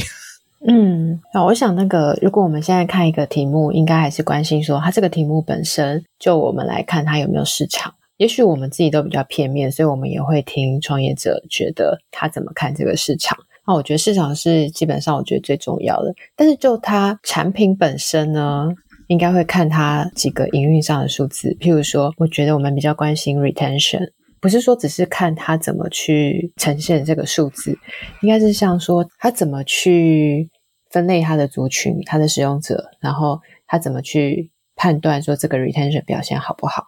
[0.66, 7.94] 嗯，那我想那个，如果我们现在看一个题目，应该还是关心说，它这个题目本身，就我们来看它有没有市场。
[8.16, 13.36] 也许我们自己都比较片面，所以我们也会听创业者觉得他怎么看这个市场。
[13.66, 18.68] 那我觉得市场是基本上我觉得最重要的，但是就它产品本身呢，
[19.08, 21.54] 应该会看它几个营运上的数字。
[21.60, 24.08] 譬如说，我觉得我们比较关心 retention，
[24.40, 27.78] 不是说只是看他怎么去呈现这个数字，
[28.22, 30.50] 应该是像说他怎么去
[30.90, 34.50] 分类他的族群、他的使用者，然后他怎么去。
[34.78, 36.84] 判断说这个 retention 表现好不好，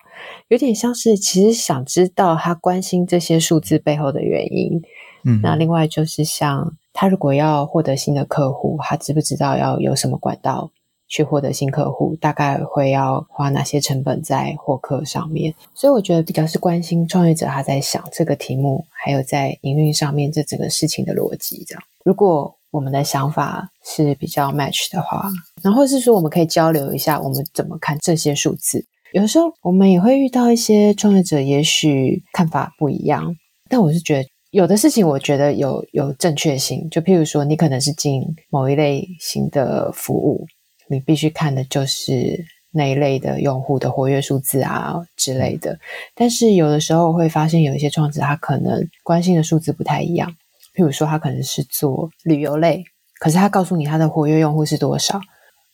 [0.48, 4.82] 有点像是其实想知道他关心这些数字背后的原因。
[5.24, 10.70] 嗯，那另外就是像他如果要获得新的客户，他知不知道要有什么管道
[11.08, 12.14] 去获得新客户？
[12.20, 15.54] 大概会要花哪些成本在获客上面？
[15.74, 21.64] 所以我觉得比较是关心创业者他在想这个题目，还有在营运上面这整个事情的逻辑。
[21.66, 25.26] 这样，如果我们的想法是比较 match 的话。
[25.62, 28.84] 然后是说，我们可以交流一下，我们怎么看这些数字。
[29.14, 33.34] 有的时候我们也会遇到一些创业者，也许看法不一样。
[33.70, 36.86] 但我是觉得，有的事情我觉得有有正确性。
[36.90, 40.46] 就譬如说，你可能是进某一类型的服务，
[40.88, 45.78] 你必须看的就是那一类的用户的活跃数字啊之类的。
[46.14, 50.30] 但是有的时候会发现，有一些创业者他可能关心的数字不太一样。
[50.74, 52.84] 譬如说，他可能是做旅游类，
[53.18, 55.18] 可是他告诉你他的活跃用户是多少。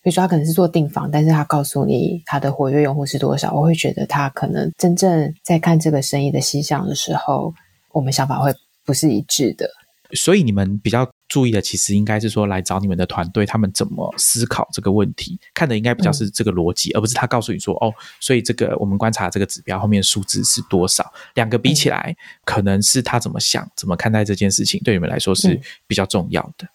[0.03, 7.53] 比如说他可能是做订房，但是他告诉你他的活跃用户是多少，我会觉得他可能真正在看这个生意的细项的时候，
[7.92, 8.53] 我们想法会
[8.85, 9.68] 不是一致的。
[10.12, 22.14] 所以你们比较注意的，其实应该是说来找你们的团队，他们怎么思考这个问题，看的应该比较是这个逻辑，而不是他告诉你说哦，所以这个我们观察这个指标后面数字是多少，两个比起来，
[22.45, 26.69] 可能是他怎么想、怎么看待这件事情，对你们来说是比较重要的。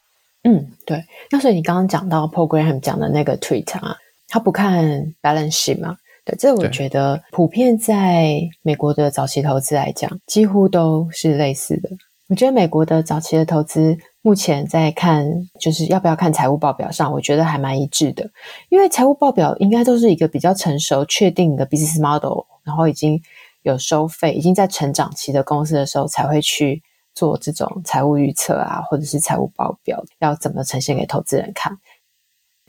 [0.44, 1.04] 嗯，对。
[1.30, 3.96] 那所以你刚刚讲到 program 讲的那个 tweet 啊，
[4.28, 5.98] 他不看 balance sheet 吗？
[6.26, 11.90] 对，这我觉得普遍在美国的早期投资来讲，几乎都是类似的。
[12.30, 15.28] 我觉得美国的早期的投资目前在看
[15.60, 18.30] 就是要不要看财务报表上，我觉得还蛮一致的。
[18.70, 23.22] 因为财务报表应该都是一个比较成熟、确定的 business model，然后已经
[23.64, 26.82] 有收费、已经在成长期的公司的时候才会去。
[27.16, 31.78] 做这种财务预测啊，或者是财务报表，要怎么呈现给投资人看？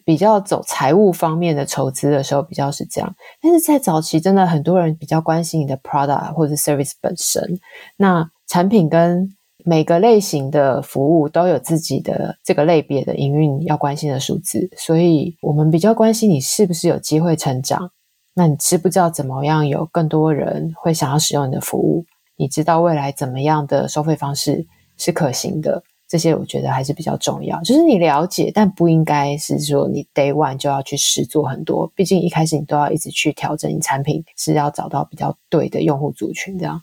[0.05, 3.15] 比较走财务方面的筹资的时候，比较是这样。
[3.41, 7.61] 但是在早期，真的很多人比较关心你的 product 或者 service 本身。
[7.97, 9.31] 那产品跟
[9.65, 17.91] 每个类型的服务都有自己的这个类别的营运要关心的数字，所以我们比较关心你是不是有机会成长。
[18.35, 22.05] 那你知不知道怎么样有更多人会想要使用你的服务？
[22.37, 25.83] 你知道未来怎么样的收费方式是可行的？
[26.09, 27.61] 这些我觉得还是比较重要。
[27.63, 31.89] 就是你了解，但不应该是说你 day one 就要去试做很多。
[31.95, 36.59] 毕竟一开始你都要一直去调整你产品，是要找到比较对的用户族群。
[36.59, 36.83] 这样。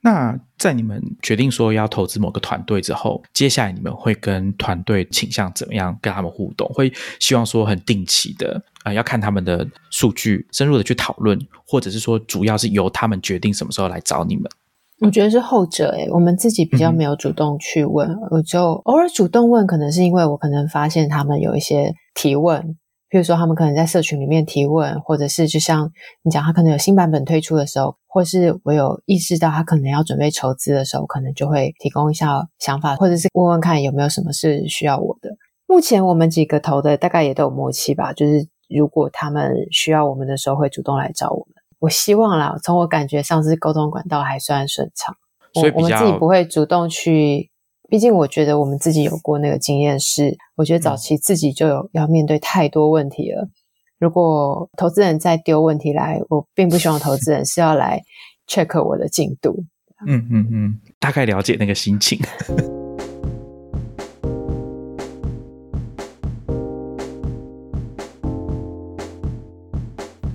[0.00, 6.68] 那在你们决定说要投资某个团队之后，接下来你们会跟团队倾向怎么样跟他们互动？
[6.72, 14.44] 会希望说很定期的啊，要看他们的数据，深入的去讨论，或者是说主要是由他们决定什么时候来找你们？
[15.00, 22.76] 我觉得是后者诶，我们自己比较没有主动去问，我就偶尔主动问，可能是因为我可能发现他们有一些提问，
[23.10, 25.90] 譬如说他们可能在社群里面提问，或者是就像
[26.22, 35.30] 你讲，他可能有新版本推出的时候，或是我有意识到他可能要准备筹资的时候，可能就会提供一下想法，或者是问问看有没有什么是需要我的。
[35.66, 41.54] 目前我们几个投的大概也都有默契吧，就是如果他们需要我们的时候，会主动来找我们。
[41.78, 45.16] 我希望啦，从我感觉上是沟通管道还算顺畅，
[45.54, 47.50] 所以我们自己不会主动去。
[47.88, 53.48] 毕竟我觉得我们自己有过那个经验，是我觉得早期自己就有要面对太多问题了。
[53.98, 58.02] 如果投资人再丢问题来，我并不希望投资人是要来
[58.46, 59.64] check 我的进度。
[60.06, 62.20] 嗯嗯嗯，大概了解那个心情。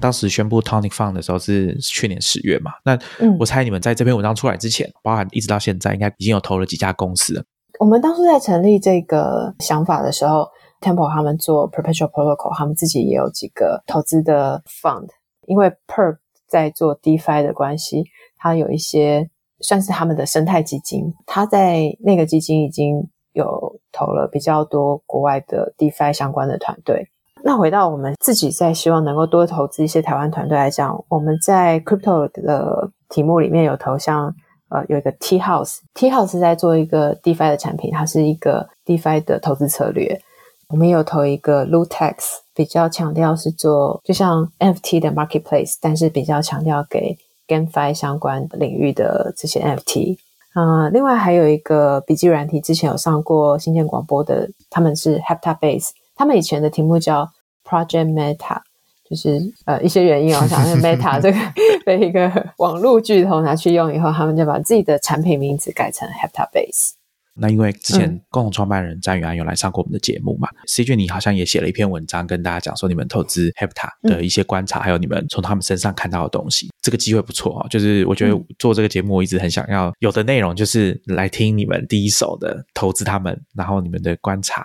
[0.03, 2.73] 当时宣布 Tonic Fund 的时候是去年十月嘛？
[2.83, 7.43] 那嗯我猜你们在这篇文章出来之前，包含一直到现在，应该已经有投了几家公司了。
[7.79, 10.45] 我们当初在成立这个想法的时候
[10.81, 15.07] ，Temple 他们做 Perpetual Protocol，他们自己也有几个投资的 fund，
[15.47, 16.17] 因为 Perp
[16.49, 18.03] 在做 DeFi 的关系，
[18.37, 19.29] 它有一些
[19.61, 27.07] 算是他们的生态基金，他在那个基金已经有投了比较多国外的 DeFi 相关的团队。
[27.45, 34.33] 那回到我们自己在希望能够多投资一些台湾团队来讲，我们在 Crypto 的题目里面有投像
[34.69, 40.21] 呃有一个 T House，T House 在做一个 DeFi 的产品，它是一个 DeFi 的投资策略。
[40.69, 42.15] 我们有投一个 Lutex，
[42.55, 47.17] 比较强调是做就像 NFT 的 marketplace，但是比较强调给
[47.47, 50.17] GameFi 相关领域的这些 NFT。
[50.55, 57.27] 呃，另外还有一个笔记软体，之前有上过新建广播的，他们是 Heptabase，他们以前的题目叫
[57.67, 58.61] Project Meta，
[59.09, 61.37] 就是呃一些原因哦，想那个 Meta 这个
[61.85, 66.93] 被一个网络巨头拿去用以后，他们就把自己的产品名字改成 Heptabase。
[67.35, 76.69] 那因为之前嗯共同创办人张宇安有来上过我们的节目嘛，C 君你好像也写了一篇文章跟大家讲说你们投资 Hepta 的一些观察，还有你们从他们身上看到的东西。
[76.79, 84.63] 这个机会不错啊、哦，就是我觉得嗯做这个节目，我一直很想要有的内容就是来听你们第一手的投资他们，然后你们的观察。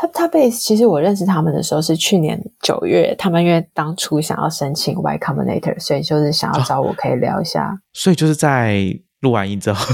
[0.00, 7.78] Heptabase 其实我认识他们的时候是去年九月，他们因为当初想要申请 Y Combinator，所以就是想要找我可以聊一下。
[7.92, 8.82] 所以就是在
[9.20, 9.84] 录完音之后，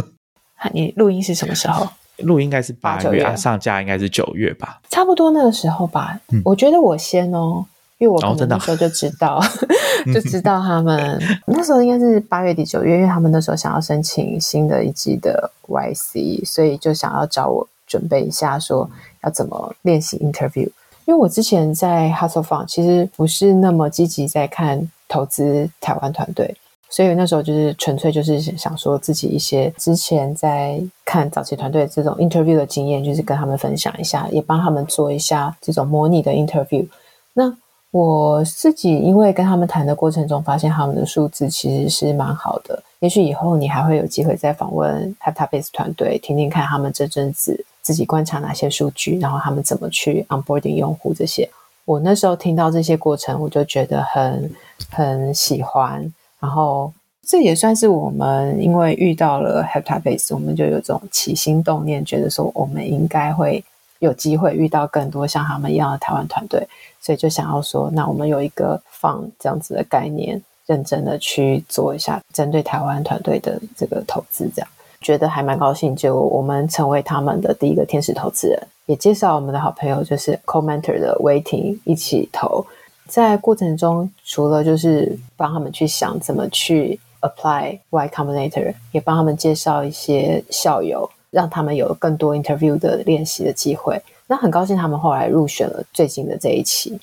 [0.56, 1.86] 啊你录音是什么时候？
[2.24, 4.80] 录应该是八月上架应该是九月吧。
[4.90, 6.18] 差不多那个时候吧。
[6.32, 7.64] 嗯我觉得我先哦，
[7.98, 9.42] 因为我那时候就知道，
[10.12, 18.90] 就知道他们那时候应该是八月底九月，因为他们那时候想要申请新的一季的 YC，所以就想要找我准备一下，说
[19.22, 20.68] 要怎么练习 interview。
[21.06, 26.54] 因为我之前在 Hustle Fund 其实不是那么积极在看投资台湾团队，
[26.88, 36.86] 所以那时候就是纯粹就是想说自己一些之前在看早期团队这种 interview 的经验，就是跟他们分享一下，也帮他们做一下这种模拟的 interview。
[37.32, 37.52] 那
[37.90, 42.80] 我自己因为跟他们谈的过程中，发现他们的数字其实是蛮好的。
[43.00, 51.50] 也许以后你还会有机会再访问 Heptabase 团队，听听看他们这阵子自己观察哪些数据，然后他们怎么去 onboarding 用户这些。
[51.84, 54.48] 我那时候听到这些过程，我就觉得很
[54.92, 56.00] 很喜欢。
[56.38, 56.92] 然后
[57.26, 63.64] 这也算是我们因为遇到了 Heptabase，我们就有种起心动念，觉得说我们应该会
[63.98, 66.64] 有机会遇到更多像他们一样的台湾团队，
[67.00, 74.68] 所以就想要说，那我们有一个放这样子的概念，认真的去做一下针对台湾团队的这个投资，这样
[75.00, 75.94] 觉得还蛮高兴。
[75.94, 82.64] 就我们成为他们的第一个天使投资人，也介绍我们的好朋友就是 Co-Mentor 的 Waiting 一起投。
[83.08, 94.00] 在过程中，除了就是帮他们去想怎么去 apply Y Combinator，也帮他们介绍一些校友，让他们有更多 interview 的练习的机会。
[94.28, 97.00] 那很高兴他们后来入选了最近的这一期。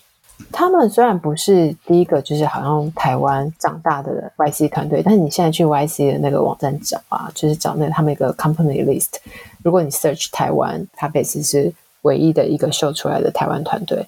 [0.52, 9.16] 他们虽然不是第一个，就是好像台湾长大的 YC 团队，但是你现在去 YC 的那个网站找啊，就是找那个他们一个 company list。
[9.64, 11.74] 如果你 search 台湾，它 base 是
[12.04, 14.06] 唯一的一个秀出来的台湾团队。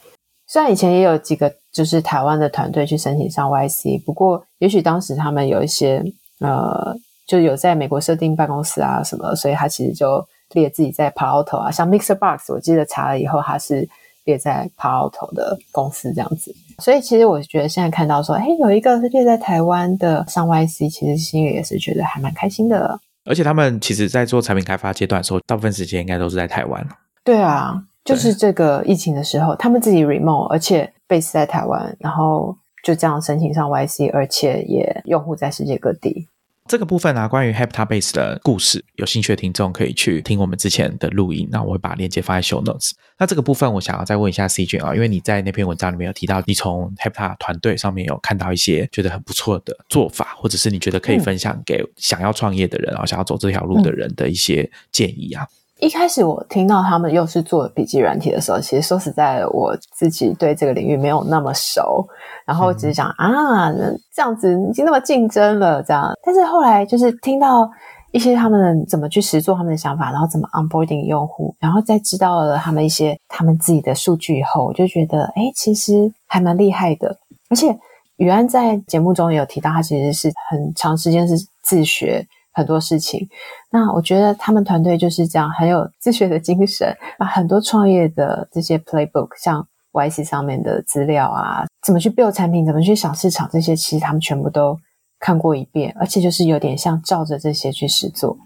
[0.48, 6.04] 虽然以前也有几个就是台湾的团队去申请上 YC，不过也许当时他们有一些
[6.40, 6.96] 呃，
[7.28, 13.88] 就有在美国设定办公室啊什么，所以他其实就列自己在 pilot 啊，像 Mixer Box，我记得查了以后，他是
[14.30, 16.56] 列在 Palo Alto 的公司这样子。
[16.78, 23.00] 所以其实我觉得现在看到说，哎，有一个是列在台湾的上 YC，其实心里也是觉得还蛮开心的。
[23.26, 26.88] 而且他们其实，在做产品开发阶段的时候，大部分时间应该都是在台湾。
[27.24, 36.28] 对啊，就是这个疫情的时候，他们自己 remote，而且 base 在台湾，然后就这样申请上 YC，而且也用户在世界各地。
[36.70, 42.92] 这个部分啊，关于 Heptabase 的故事，有兴趣的听众可以去听我们之前的录音，那我会把链接放在 Show Notes。
[43.18, 55.48] 那这个部分，我想要再问一下 C 君啊，因为你在那篇文章里面有提到，你从 Hepta 团队上面有看到一些觉得很不错的做法，或者是你觉得可以分享给想要创业的人啊，想要走这条路的人的一些建议啊。
[55.80, 62.06] 一开始我听到他们又是做笔记软体的时候，其实说实在的，我自己对这个领域没有那么熟，
[62.46, 63.72] 然后只是想、啊，
[64.14, 66.12] 这样子已经那么竞争了，这样。
[66.22, 67.70] 但是后来就是听到
[68.12, 77.18] 一些他们怎么去实做他们的想法，然后怎么 onboarding 用户，然后再知道了他们一些他们自己的数据以后，我就觉得，哎，其实还蛮厉害的。
[77.50, 77.74] 而且
[78.18, 82.28] 宇安在节目中也有提到，他其实是很长时间是自学。
[82.60, 83.26] 很多事情，
[83.72, 94.78] 那我觉得他们团队就是这样，很有自学的精神，把很多创业的这些 playbook，像 YC 上面的资料啊，怎么去 build 产品，怎么去想市场，这些其实他们全部都
[95.20, 98.38] 看过一遍，而且就是有点像照着这些去实做。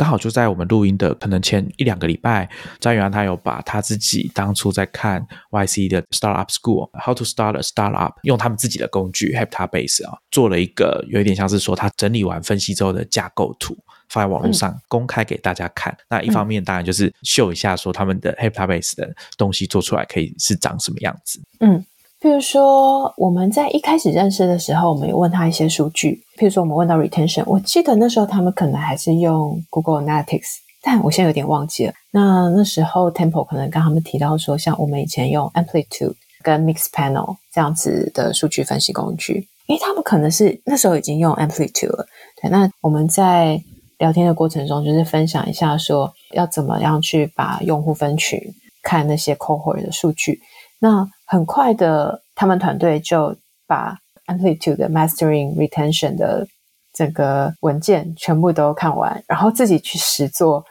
[0.00, 2.48] 刚好就在我们录音的可能前一两个礼拜，
[2.78, 13.76] 张元安他有把他自己当初在看 YC 的 Startup School How to Start a Startup，用他们自己的工具 Heptabase 啊，做了一个有一点像是说他整理完分析之后的架构图，
[14.08, 15.94] 放在网络上公开给大家看。
[16.08, 21.42] 那一方面当然就是秀一下说他们的 Heptabase 的东西做出来可以是长什么样子。
[21.58, 21.84] 嗯。
[22.20, 26.22] 譬如说，我们在一开始认识的时候，我们有问他一些数据。
[26.36, 31.94] 譬如说，我们问到 retention，我记得那时候他们可能还是用 Google Analytics，但我现在有点忘记了。
[32.10, 36.12] 那那时候 Temple 可能跟他们提到说，像我们以前用 Amplitude
[36.42, 42.06] 跟 Mixpanel 这样子的数据分析工具，因为他们可能是那时候已经用 Amplitude 了。
[42.42, 43.58] 对，那我们在
[43.96, 48.38] 聊天的过程中，就是分享一下说，要怎么样去把用户分群
[48.82, 50.38] 看那些 cohort 的数据。
[50.80, 56.46] 那很快的，他们团队就把 Amplitude 的 Mastering Retention 的
[56.92, 60.64] 整个文件全部都看完，然后自己去实做。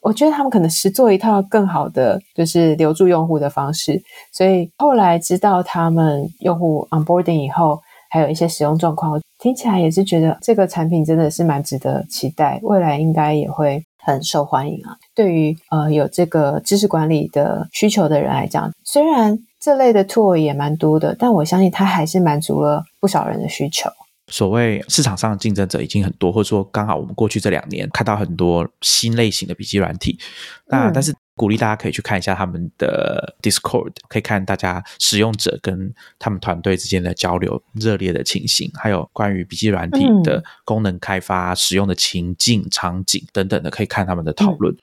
[0.00, 4.02] 我觉得他们可能实做一套更好的，就是留住用户的方式。
[4.32, 14.96] 所以后来知道他们用户 onboarding 以后，还有一些使用状况，听起来也是觉得这个产品真的是蛮值得期待，未来应该也会很受欢迎啊。
[15.14, 23.88] 对于呃有这个知识管理的需求的人来讲，虽然这类的 tool 也蛮多的，但我相信它还是满足了不少人的需求。
[24.26, 30.18] 所谓市场上竞争者已经很多，或者说刚好我们过去这两年看到很多新类型的笔记软体，
[30.66, 44.74] 那但是鼓励大家可以去看一下他们的 Discord，可以看大家使用者跟他们团队之间的交流热烈的情形，还有关于笔记软体的功能开发、使用的情境、场景等等的，可以看他们的讨论。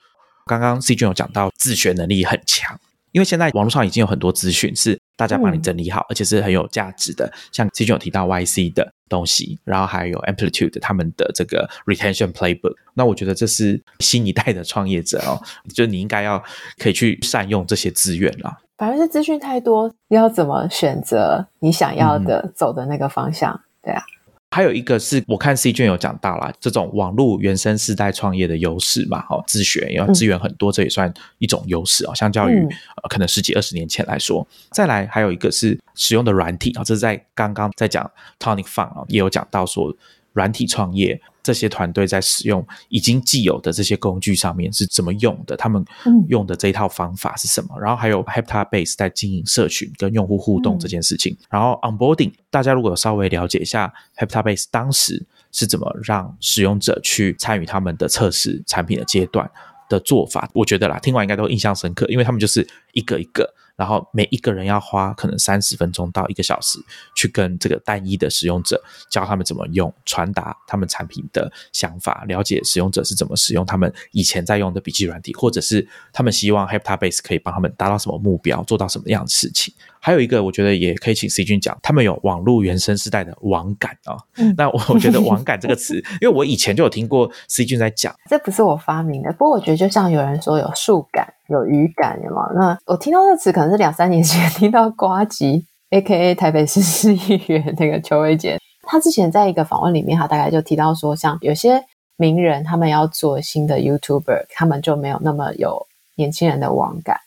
[0.46, 2.78] 刚刚 C 君有讲到自学能力很强。
[3.12, 7.32] 因为现在网络上已经有很多资讯是大家帮你整理好，而且是很有价值的。
[7.52, 12.74] 像之前有提到 YC 的东西，然后还有 Amplitude 他们的这个 Retention Playbook。
[12.94, 15.40] 那我觉得这是新一代的创业者哦，
[15.74, 16.42] 就你应该要
[16.78, 18.58] 可以去善用这些资源了。
[18.78, 23.60] 反正是资讯太多，要怎么选择你想要的走的那个方向？
[23.82, 24.02] 对啊。
[24.50, 32.14] 还有一个是我看 C 卷有讲到啦，这种网络原生世代创业的优势嘛，哦，自学要资源很多，这也算一种优势哦。
[32.14, 32.56] 相较于
[33.02, 39.94] 呃，可能十几二十年前来说，再来还有一个是使用的软体啊，这是在刚刚在讲 Tony Fun 啊，也有讲到说
[40.32, 41.20] 软体创业。
[41.50, 45.56] 这些团队在使用已经既有的这些工具上面是怎么用的？
[45.56, 45.84] 他们
[46.28, 47.76] 用的这一套方法是什么？
[47.80, 51.36] 然后还有 Heptabase 在经营社群跟用户互动这件事情。
[51.50, 59.50] 然后 Onboarding，大家如果稍微了解一下 Heptabase 当时是怎么让使用者去参与他们的测试产品的阶段
[59.88, 63.52] 的做法，我觉得啦，听完应该都印象深刻，因为他们就是一个一个。
[63.80, 66.78] 然后每一个人要花可能三十分钟到一个小时，
[67.14, 68.78] 去跟这个单一的使用者
[69.10, 79.72] 教他们怎么用，传达他们产品的想法，了解使用者是怎么使用他们以前在用的笔记软体，或者是他们希望 Heptabase 可以帮他们达到什么目标，做到什么样的事情。
[80.00, 84.16] 还有一个，我觉得也可以请 C 君讲，他们有网络原生时代的网感啊。
[84.56, 89.30] 那 我觉得“网感”这个词， 因为我以前就有听过 C 君在讲，这不是我发明的。
[89.32, 91.32] 不过我觉得，就像有人说有树感。
[91.48, 92.48] 有语感，有吗？
[92.54, 96.32] 那我听到这词可能是两三年前听到瓜吉 （A.K.A.
[96.32, 101.82] 台北市市议员）那个邱伟杰，他之前在一个访问里面，他大概就提到说，像有些
[102.16, 107.18] 名人他们要做新的 YouTuber，他们就没有那么有年轻人的网感，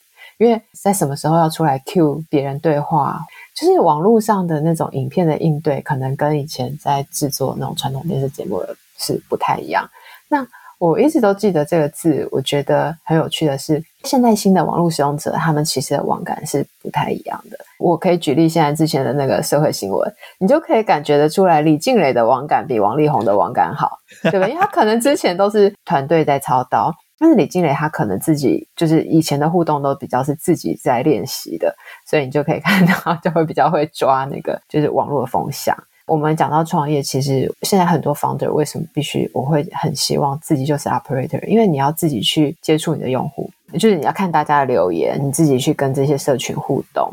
[0.44, 3.20] 因为在什么时候要出来 cue 别人对话，
[3.56, 8.62] 就是网络上的那种影片的应对，可能跟以前在制作那种传统电视节目
[8.98, 9.90] 是不太一样。
[10.28, 10.46] 那
[10.80, 17.58] 我一直都记得这个字，我觉得很有趣的是，现在新的网络使用者，他们其实的网感是不太一样的。
[17.80, 24.48] 我可以举例，现在之前的那个社会新闻，你就可以感觉得出来，李静蕾的网感比王力宏的网感好，对吧？
[24.48, 31.74] 因为他可能之前都是团队在操刀，但是李静蕾他可能自己就是以前的互动都比较是自己在练习的，
[32.06, 35.78] 所以你就可以 看到，就会比较会抓那个就是网络的风向。
[36.06, 43.50] 我们讲到创业，其实现在很多 founder 为什么必须我会很希望自己就是 operator，因为你要自己去接触你的用户，
[43.80, 47.10] 就是你要看大家的留言，你自己去跟这些社群互动。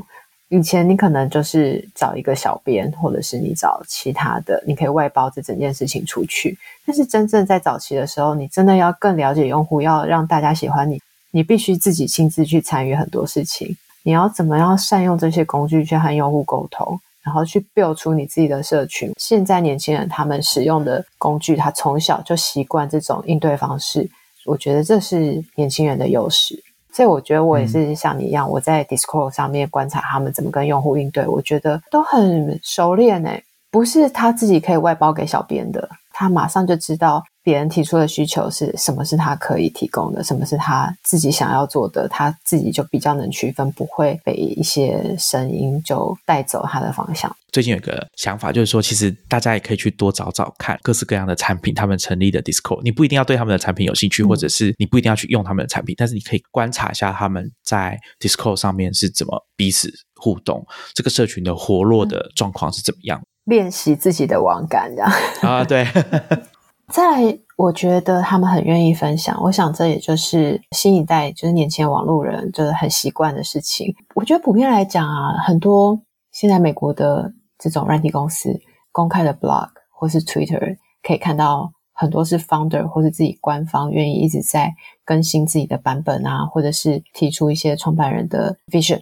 [0.51, 6.59] 以前你可能就是找一个小编，或者是你找其他的，你可以外包这整件事情出去。
[6.85, 13.77] 但是真正在早期的时候，你真的要更了解用户，要让大家喜欢你，你必须自己亲自去参与很多事情。
[14.03, 17.01] 你要怎么样善用这些工具去和用户沟通？
[17.23, 19.13] 然后去 build 出你自己的社群。
[19.19, 24.11] 现在年轻人他们使用的工具，他从小就习惯这种应对方式，
[24.47, 26.61] 我觉得这是年轻人的优势。
[27.01, 37.25] 所以我觉得我也是像你一样，我在 Discord 上面观察他们怎么跟用户应对，我觉得都很熟练诶，不是他自己可以外包给小编的，他马上就知道。
[37.51, 39.05] 别人提出的需求是什么？
[39.05, 40.23] 是他可以提供的？
[40.23, 42.07] 什么是他自己想要做的？
[42.07, 47.35] 他自己就比较能区分，不会被一些声音就带走他的方向。
[47.51, 52.83] 最近有个想法，就是说，其实大家也可以去多找找看各式各样的产品，他们成立的 Discord。
[52.85, 65.85] 你不一定要对他们的产品有兴趣，或者是你不一定要去用他们的产品，但是你可以观察一下他们在 Discord 上面是怎么彼此互动，这个社群的活络的状况是怎么样，练习自己的网感，这样啊，对。
[66.91, 73.95] 在我觉得他们很愿意分享，我想这也就是新一代就是年轻网络人就是很习惯的事情。
[74.15, 76.01] 我觉得普遍来讲啊，很多
[76.33, 78.59] 现在美国的这种软体公司
[78.91, 84.75] 公开的 blog 或是 Twitter 可以看到很多是 founder 或是自己官方愿意一直在
[85.05, 89.01] 更新自己的版本啊，或者是提出一些创办人的 vision。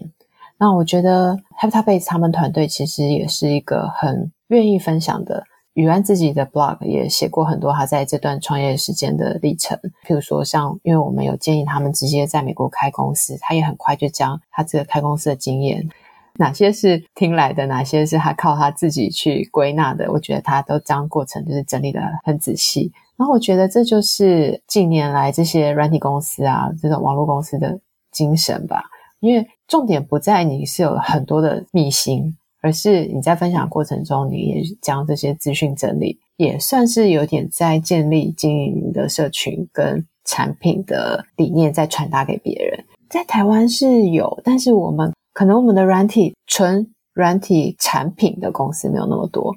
[0.58, 5.44] 那我觉得 Habitat Base 他们团队其实也是一个很愿意分享的。
[5.78, 15.88] 宇安自己的 blog 也写过很多他在这段创业时间的历程，譬如说像，因为我们有建议他们直接在美国开公司，他也很快就将他这个开公司的经验，
[16.34, 22.90] 哪些是听来的，哪些是他靠他自己去归纳的，我觉得他都将过程就是整理的很仔细。
[23.16, 27.78] 然后我觉得这就是近年来这些软体公司啊，这种网络公司的
[28.10, 28.82] 精神吧，
[29.20, 32.36] 因为重点不在你是有很多的秘辛。
[32.60, 42.84] 而是你在分享过程中，你也将这些资讯整理，也算是有点在建立经营的社群跟产品的理念，在传达给别人。
[43.08, 49.54] 在台湾是有，但是我们可能我们的软体纯软体产品的公司没有那么多。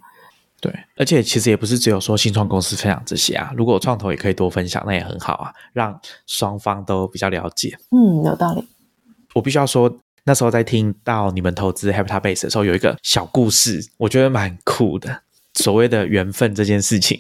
[0.62, 7.76] 对，而且其实也不是只有说新创公司分享这些啊，如果创投也可以多分享，那也很好啊，让双方都比较了解。
[7.90, 8.64] 嗯，有道理。
[9.34, 9.92] 我必须要说。
[10.26, 15.22] 那时候在听到你们投资 Habitat Base 的时候，有一个小故事，我觉得蛮酷的。
[15.56, 17.18] 所谓的缘分这件事情，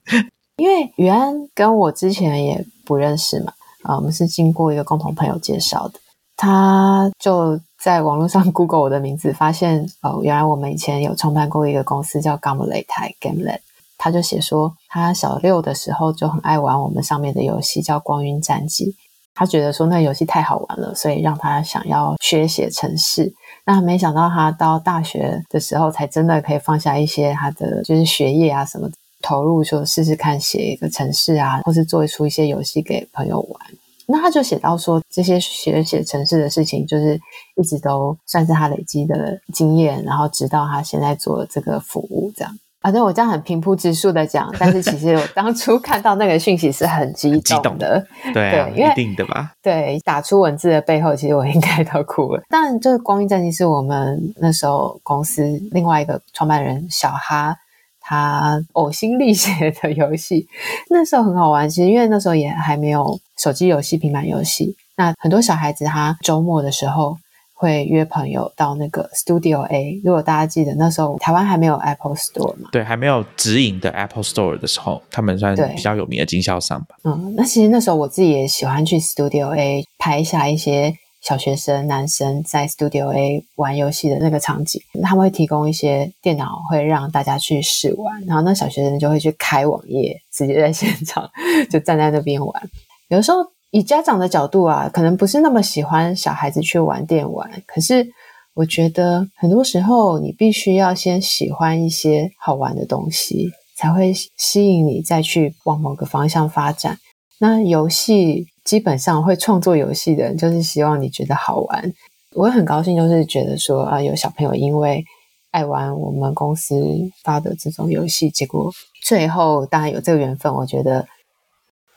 [0.56, 6.00] 因为宇安跟我之前也不认识嘛，啊，我们是经过一个共同朋友介绍的，
[6.36, 13.60] 他就在网络上 Google 我的名字，发现哦，原来我们以前有创办过一个公司叫 g a m l e t g a m l e t
[13.98, 18.92] 他就写说他小六的时候就很爱玩我们上面的游戏，叫《光晕战记》。
[19.36, 23.32] 他觉得说那游戏太好玩了，所以让他想要学写程式。
[23.66, 28.88] 那没想到他到大学的时候，才真的可以放下一些他的就是学业啊什么，
[29.20, 33.60] 投入说试试看写一个程式啊，或是做出一些游戏给朋友玩。
[34.08, 37.20] 那他就写到说，这些学写程式的事情，就是
[37.56, 42.58] 一直都算是他累积的经验，然后直到他现在做这个服务这样。
[42.86, 49.50] 反正我这样很平铺直述的讲，但是其实我当初 看到那个讯息是很激动的，对，一定的吧？
[49.60, 52.42] 对，打出文字的背后，其实我应该都哭了。
[52.48, 57.56] 但这个《光阴战机》是我们那时候公司另外一个创办人小哈
[58.00, 60.46] 他呕心沥血的游戏，
[60.88, 61.68] 那时候很好玩。
[61.68, 67.16] 其实因为那时候也还没有手机游戏、平板游戏，那很多小孩子他周末的时候。
[67.58, 69.98] 会约朋友到那个 Studio A。
[70.04, 72.68] 如果大家记得那时候台湾还没有 Apple Store 嘛？
[72.70, 76.96] 对，还没有直营的 Apple Store 的时候，他们算比较有名的经销商吧。
[77.04, 84.82] 嗯，那其实那时候我自己也喜欢去 Studio A 拍下一些小学生男生在 Studio A 玩游戏的那个场景。
[85.02, 91.26] 他们会提供一些电脑，会让大家去试玩，然后那小学生就会去开网页，直接在现场
[91.70, 92.70] 就站在那边玩。
[93.08, 93.38] 有的时候。
[93.76, 97.62] 以家长的角度啊，可能不是那么喜欢小孩子去玩电玩。
[97.66, 98.08] 可是
[98.54, 106.96] 我觉得很多时候，你必须要先喜欢一些好玩的东西，才会吸引你再去往某个方向发展。
[107.38, 111.92] 那游戏基本上会创作游戏的人，就是希望你觉得好玩。
[112.34, 115.04] 我很高兴，就是觉得说啊，有小朋友因为
[115.50, 116.74] 爱玩我们公司
[117.22, 118.72] 发的这种游戏，结果
[119.04, 120.54] 最后当然有这个缘分。
[120.54, 121.06] 我觉得，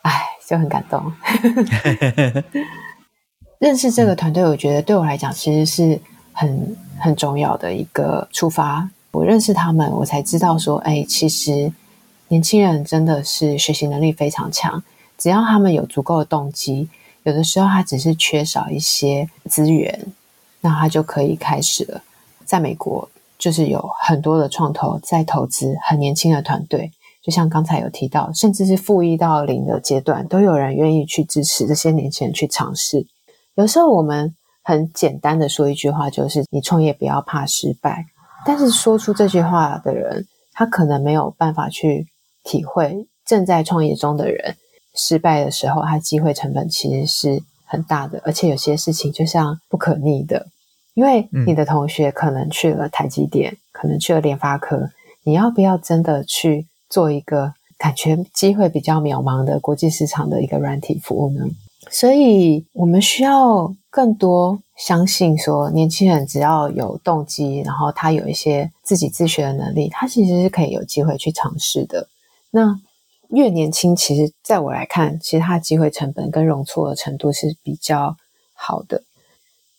[0.01, 0.25] 哎。
[0.49, 1.13] 就很感动，
[3.61, 6.01] 认识这个团队，我觉得对我来讲其实是
[6.33, 8.89] 很很重要的一个出发。
[9.11, 11.71] 我认识他们，我才知道说，哎，其实
[12.29, 14.81] 年轻人真的是学习能力非常强，
[15.19, 16.89] 只要他们有足够的动机，
[17.21, 20.07] 有的时候他只是缺少一些资源，
[20.61, 22.01] 那他就可以开始了。
[22.43, 26.91] 在美国，就是有很多的创投在投资很年轻的团队。
[27.29, 33.05] 就像刚才有提到，甚至是负一到零的阶段，都有人愿意去支持这些年轻人去尝试。
[33.53, 38.07] 有时候我们很简单的说一句话，就是“你创业不要怕失败”。
[38.47, 42.07] 但是说出这句话的人，他可能没有办法去
[42.43, 44.55] 体会正在创业中的人
[44.95, 50.47] 失败的时候，他机会成本其实是很大的，而且有些事情就像不可逆的，
[50.95, 54.89] 因为你的同学可能去了台积电，可能去了联发科，
[55.23, 61.45] 你要不要真的去做一个感觉机会比较渺茫的国际市场的一个软体服务呢？
[61.89, 72.07] 所以我们需要更多相信说，年轻人只要有动机，然后他有一些自己自学的能力，他其实是可以有机会去尝试的。
[72.51, 72.79] 那
[73.29, 78.17] 越年轻，其实在我来看，其实他的机会成本跟容错的程度是比较
[78.53, 79.03] 好的。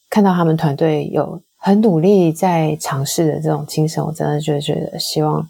[0.08, 5.48] 看到他们团队有很努力在尝试的这种精神，我真的就觉得希望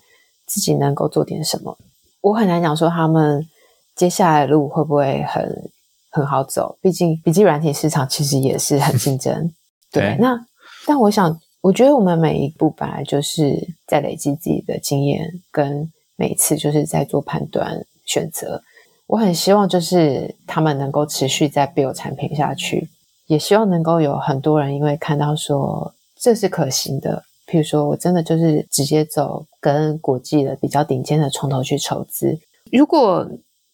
[0.50, 1.78] 自己能够做点什么。
[2.20, 3.46] 我很难讲说他们
[3.94, 5.70] 接下来的路会不会很。
[6.12, 9.48] 很好走，毕竟笔记软体市场其实也是很竞争。
[9.92, 10.36] 对，那
[10.84, 18.60] 但我想，我觉得我们每一步本来就是在累积自己的经验，跟每次就是在做判断选择。
[19.06, 22.88] 我很希望就是他们能够持续在 build 产品下去，
[23.28, 32.38] 也希望能够有很多人因为看到说这是可行的，譬如说我真的就是直接走跟国际的比较顶尖的从头去筹资，
[32.70, 33.28] 如果。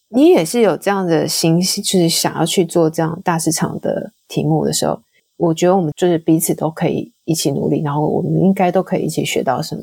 [0.09, 5.01] 你也是有这样的心，就是想要去做这样大市场的题目的时候，
[5.35, 9.81] 我觉得我们就是彼此都可以一起努力，然后我们应该都可以一起学到什么。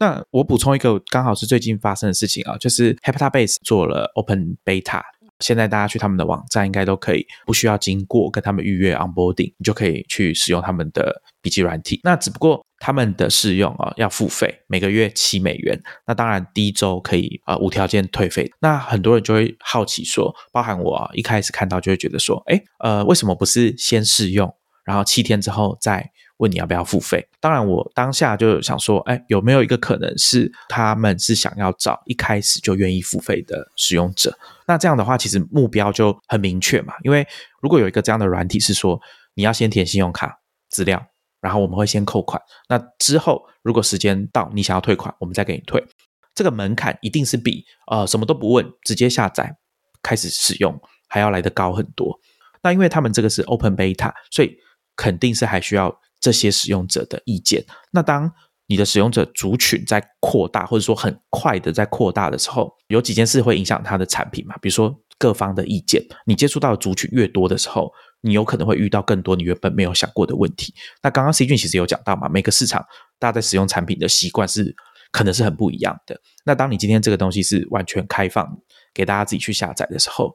[0.00, 5.02] 那我补充一个，刚好是最近发生的事情啊，就是 Heptabase 做了 Open Beta。
[5.40, 12.00] 现在大家去他们的网站，应该都可以不需要经过跟他们预约 onboarding，你就可以去使用他们的笔记软体。
[12.04, 15.80] 那只不过他们的试用啊要付费，每个月七美元。
[16.06, 18.50] 那当然第一周可以啊无条件退费。
[18.60, 26.10] 那很多人就会好奇说，包含我啊一开始看到就会觉得说，哎呃为什么不是先试用，然后七天之后再？
[26.40, 27.28] 问你要不要付费？
[27.38, 34.36] 当然，我当下就想说，哎，有没有一个可能是他们是想要找一开始就愿意付费的使用者？
[34.66, 36.94] 那这样的话，其实目标就很明确嘛。
[37.02, 37.26] 因为
[37.60, 38.98] 如果有一个这样的软体是说，
[39.34, 41.04] 你要先填信用卡资料，
[41.42, 45.86] 然后我们会先扣款，那之后如果时间到你想要退款，我们再给你退。
[46.34, 49.54] 这个门槛一定是比呃什么都不问直接下载
[50.02, 52.18] 开始使用还要来得高很多。
[52.62, 54.56] 那因为他们这个是 Open Beta，所以
[54.96, 56.00] 肯定是还需要。
[56.20, 57.64] 这些使用者的意见。
[57.90, 58.30] 那当
[58.66, 64.54] 你的使用者族群在扩大，或者说很快的在扩大的时候，有几件事会影响它的产品嘛？
[64.62, 70.72] 比如说各方的意见，你接触到的族群越多的时候，你有可能会遇到更多你原本没有想过的问题。
[71.02, 72.80] 那刚刚 C 君其实有讲到嘛，每个市场
[73.18, 74.72] 大家在使用产品的习惯是
[75.10, 76.20] 可能是很不一样的。
[76.44, 78.48] 那当你今天这个东西是完全开放
[78.94, 80.32] 给大家自己去下载的时候，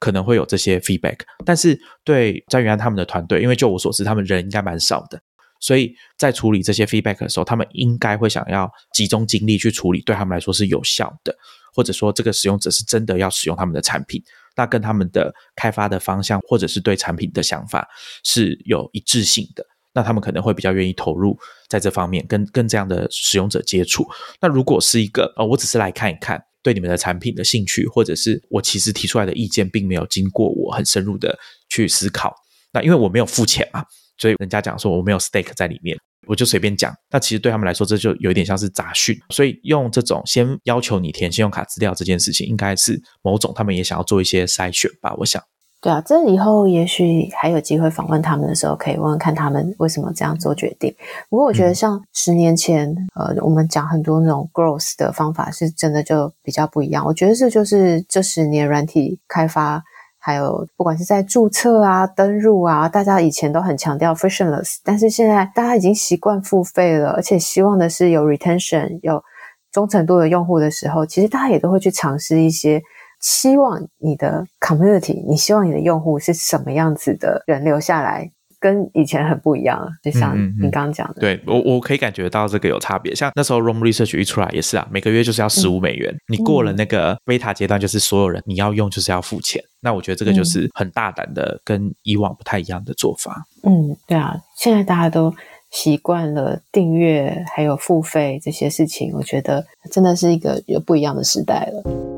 [0.00, 1.20] 可能会有这些 feedback。
[1.44, 5.20] 但是对张元安他们的团队，因为就我所知，他们人应该蛮少的。
[5.66, 11.34] 所以在处理这些 feedback 的时候，他们应该会想要集中精力去处理，对他们来说是有效的，
[11.74, 14.22] 或者说这个使用者是真的要使用他们的产品，
[14.54, 17.88] 那跟他们的开发的方向或者是对产品的想法
[18.22, 21.36] 是有一致性的，那他们可能会比较愿意投入
[21.68, 24.06] 在这方面，跟跟这样的使用者接触。
[24.40, 31.36] 那如果是一个呃，我只是来看一看，对你们的产品的兴趣，或者是我其实提出来的意见，并没有经过我很深入的
[31.68, 32.32] 去思考，
[32.72, 33.84] 那因为我没有付钱嘛。
[34.18, 35.96] 所以人家讲说我没有 stake 在里面，
[36.26, 36.92] 我就随便讲。
[37.10, 39.16] 那其实对他们来说，这就有一点像是杂讯。
[39.30, 45.14] 所以用这种先要求你填信用卡资料这件事情，应该是某种他们也想要做一些筛选吧？
[45.18, 45.42] 我想。
[45.82, 50.92] 对啊，这以后也许还有机会访问他们的时候，可以问问看他们为什么这样做决定。
[51.28, 57.04] 不过我觉得像十年前，呃，我们讲很多那种 growth 的方法，是真的就比较不一样。
[57.04, 59.84] 我觉得这就是这十年软体开发。
[60.26, 69.22] 还有，不管是在注册啊、登入啊，大家以前都很强调 frictionless，但是现在大家已经习惯付费了，而且希望的是有 retention、有
[69.70, 72.82] 忠诚度的用户的时候，其实大家也都会去尝试一些，
[73.20, 78.32] 希望你的 community，你希望你的用户是什么样子的人留下来。
[78.66, 83.14] 跟以前很不一样了，就像你刚刚讲的，对我我可以感觉到这个有差别。
[83.14, 86.12] 像那时候 Room Research 一出来也是啊，每个月就是要十五美元。
[86.26, 89.62] 你过了那个 beta 阶段，就是所有人你要用就是要付钱。
[89.80, 93.46] 那我觉得这个就是很大胆的，跟以往不太一样的做法。
[93.62, 95.32] 嗯，对啊，现在大家都
[95.70, 102.15] 习惯了订阅还有付费这些事情，我觉得真的是一个有不一样的时代了。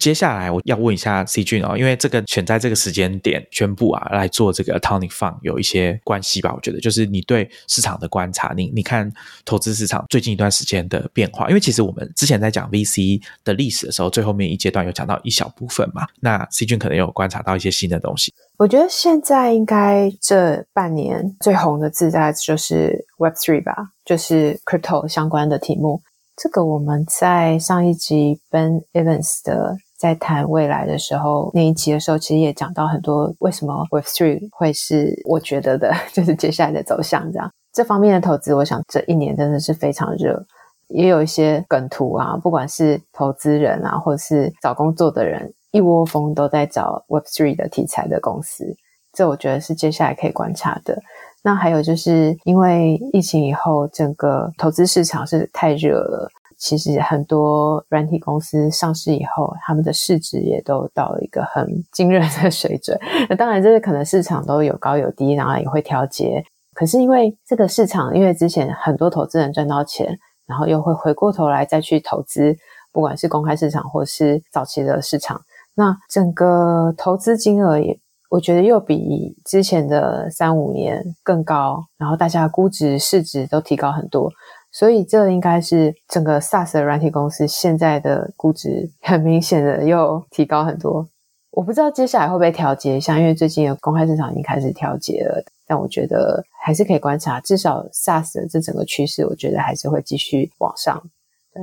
[0.00, 6.52] 接下来我要问一下 C 君哦，因为这个选在这个时间点宣布啊来做这个 Tony Fund 有一些关系吧？
[6.54, 9.12] 我觉得就是你对市场的观察，你你看
[9.44, 16.06] 投资市场最近一段时间的变化，因为其实我们之前在讲 VC 的历史的时候，最后面一阶段有讲到一小部分嘛。
[16.20, 18.32] 那 C 君可能有观察到一些新的东西。
[18.56, 23.74] 我觉得现在应该这半年最红的字在就是 Web Three 吧，
[24.06, 26.00] 就是 Crypto 相关的题目。
[26.42, 37.52] 这个我们在上一集 Ben Evans 的在谈未来的时候，那一集的时候，其实也讲到很多为什么 Web3 会是我觉得的， 就是接下来的走向这样。
[37.70, 40.42] 这方面的投资，我想这一年真的是非常热，
[40.88, 48.64] 也有一些梗图啊，不管是投资人啊，或者是找工作的人，一窝蜂都在找 Web Three 的题材的公司，
[49.12, 50.98] 这我觉得是接下来可以观察的。
[51.42, 56.30] 那还有就是因为疫情以后，整个投资市场是太热了。
[56.60, 62.96] 其实很多软体公司上市以后，他们的市值也都到了一个很 惊人的水准。
[63.28, 66.44] 那当然，这是可能市场都有高有低，然后也会调节。
[66.74, 72.54] 可是因为这个市场，因为之前很多投资人赚到钱，然后又会回过头来再去投资，
[72.92, 75.40] 不管是公开市场或是早期的市场，
[75.74, 77.98] 那整个投资金额也。
[78.30, 84.30] 我觉得又比之前的三五年更高，然后大家估值市值都提高很多，
[84.72, 91.06] 所以这应该是整个 SaaS 的软体公司现在的估值很明显的又提高很多。
[91.50, 101.02] 我不知道接下来会不会调节一下，因为最近有公开市场已经开始调节了，但我觉得还是可以观察，至少 SaaS 的这整个趋势，我觉得还是会继续往上，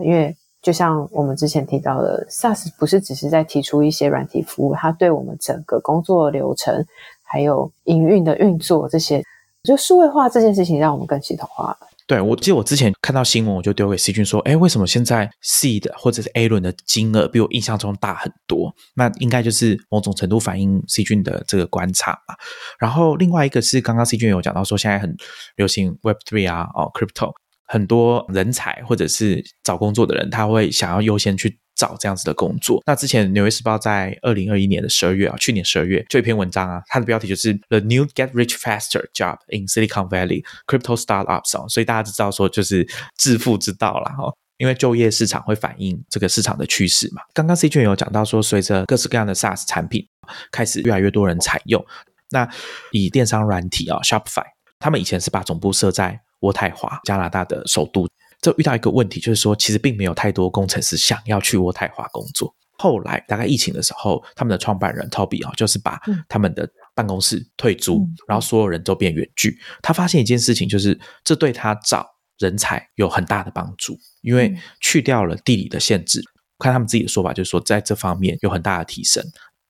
[0.04, 0.36] 因为。
[0.60, 6.84] 就像我们之前提到的，SaaS 不是只是在提出一些软体服务，它对我们整个工作流程
[7.24, 9.24] 还有营运的运作这些，
[9.64, 11.87] 就数位化这件事情，让我们更系统化了。
[12.08, 18.74] 对，我记得我之前看到新闻，我就丢给 C 君说：“哎，为什么现在 C 的或者是 A 轮的金额比我印象中大很多？
[18.96, 22.36] 那应该就是某种程度反映 C 君的这个观察吧。
[22.80, 25.14] 然后另外一个是刚刚 C 君有讲到说，现在很
[25.58, 27.34] 流行 Web Three 啊，哦，Crypto。
[27.70, 32.82] 很多人才或者是找工作的人，他会想要优先去找这样子的工作。
[32.86, 42.86] 那之前《纽约时报》在二零二一年的十二月啊，去年十二月就一篇文章啊，它的标题就是 “The New Get Rich Faster Job in Silicon Valley Crypto Startups” 哦，所以大家知道说就是
[43.18, 44.34] 致富之道了哈。
[44.58, 47.22] 因为就业市场会反映这个市场的趋势嘛。
[47.32, 50.04] 刚刚 C 卷有讲到说，随着各式各样的 SaaS 产品
[50.52, 51.86] 开始越来越多人采用，
[52.32, 52.50] 那
[52.92, 54.46] 以电商软体啊，Shopify，
[54.80, 58.08] 他们以前是把总部设在渥太华，加拿大的首都，
[58.42, 62.54] 这遇到一个问题，就是说，其实并没有太多工程师想要去渥太华工作。
[62.80, 69.58] 后来，大概疫情的时候，他们的创办人 Toby 啊，就是把他们的办公室退租，然后所有人都变远距。
[69.82, 72.06] 他发现一件事情，就是这对他找
[72.38, 76.22] 人才有很大的帮助，因为去掉了地理的限制。
[76.60, 79.24] 看他们自己的说法，就是说，在这方面有很大的提升，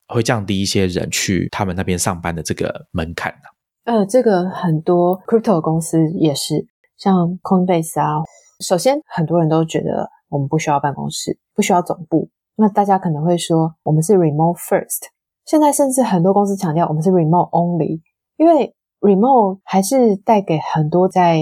[0.08, 3.92] 会降低一些人去他们那边上班的这个门槛呢。
[3.92, 6.66] 呃，这个很多 crypto 公司也是，
[6.98, 8.22] 像 Coinbase 啊。
[8.60, 12.28] 首先，很多人都觉得我们不需要办公室，不需要总部。
[12.56, 15.08] 那大家可能会说，我们是 remote first。
[15.44, 18.00] 现在甚至很多公司强调我们是 remote only，
[18.36, 21.40] 因为 remote 还是带给很多在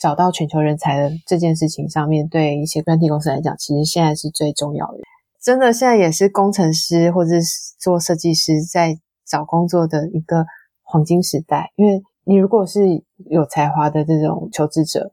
[0.00, 4.98] 找到全球人才的这件事情上面，对一些专题公司来讲，其实现在是最重要的。
[5.42, 8.96] 真的，现在也是工程师或者是做设计师在
[9.26, 10.46] 找工作的一个。
[10.84, 15.10] 黄金时代，因为你如果是有才华的这种求职者，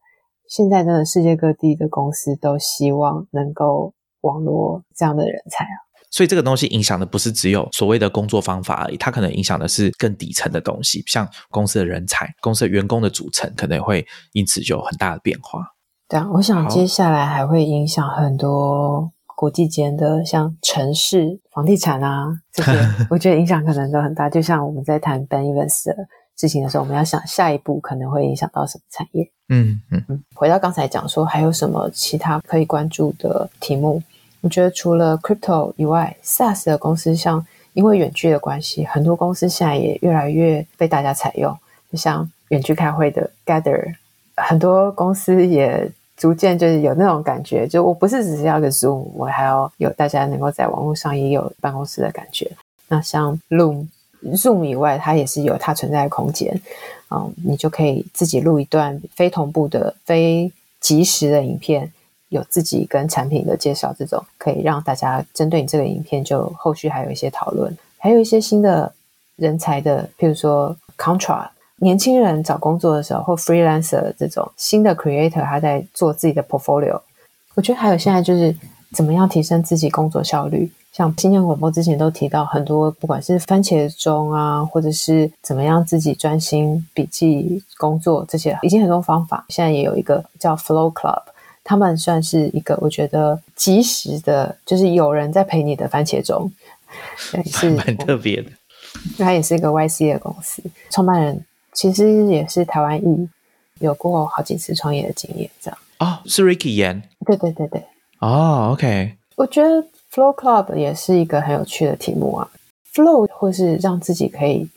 [0.49, 5.87] 现在真的世界各地的公司都希望能够网络这样的人才啊。
[6.11, 15.61] 所以这个东西影响的不是只有所谓的工作方法而已，它可能影响的是更底层的东西，像公司的人才、公司的员工的组成，可能会因此就有很大的变化。
[16.09, 19.11] 对啊，我想接下来还会影响很多。
[19.39, 22.71] 国际间的像城市、房地产啊这些，
[23.09, 24.29] 我觉得影响可能都很大。
[24.29, 25.95] 就像我们在谈 Ben Evans 的
[26.39, 29.29] 事情的时候，我们要想下一步可能会影响到什么产业。
[29.49, 30.23] 嗯嗯嗯。
[30.33, 34.01] 回到刚才讲说，还有什么其他可以关注的题目？
[34.41, 41.53] 我觉得除了 Crypto 以外，SaaS 的公司像因为远距的关系，很多公司现在也越来越被大家采用。
[41.91, 43.95] 就像远距开会的 Gather，
[44.37, 45.91] 很多公司也。
[46.19, 52.51] 逐渐就是有那种感觉，就我不是只是要个 Zoom，我还要有大家能够在网络上也有办公室的感觉。
[52.89, 53.87] 那像 Loom、
[54.23, 56.61] Zoom 以外，它也是有它存在的空间。
[57.11, 61.91] 嗯，你就可以自己录一段非同步的、非即时的影片，
[62.27, 68.93] 有自己跟产品的介绍，这种可以让大家针对你这个影片，就后续还有一些讨论，还有一些新的
[69.35, 71.47] 人才的，譬如说 Contra。
[71.81, 76.99] 年轻人找工作的时候，或 freelancer 这种新的 creator，他在做自己的 portfolio。
[77.55, 78.53] 我觉得还有现在就是
[78.93, 80.71] 怎么样提升自己工作效率。
[80.91, 89.45] 像新闻广播之前都提到很多，不管是番茄钟啊，或者是怎么样自己专心笔记工作这些，已经很多方法。
[89.49, 91.21] 现在也有一个叫 Flow Club，
[91.63, 96.51] 他们算是一个我觉得及时的，就是有人在陪你的番茄钟，
[97.45, 98.49] 是 蛮特别的。
[99.17, 101.45] 它也是一个 YC 的公司，创办人。
[101.71, 103.29] 其实也是台湾裔，
[103.79, 105.77] 有过好几次创业的经验，这样。
[105.99, 107.01] 哦，是 Ricky 演。
[107.25, 107.85] 对对对对。
[108.19, 109.15] 哦，OK。
[109.35, 109.81] 我觉得
[110.13, 112.49] Flow Club 也是一个很有趣的题目啊。
[112.93, 114.67] Flow 或是让自己可以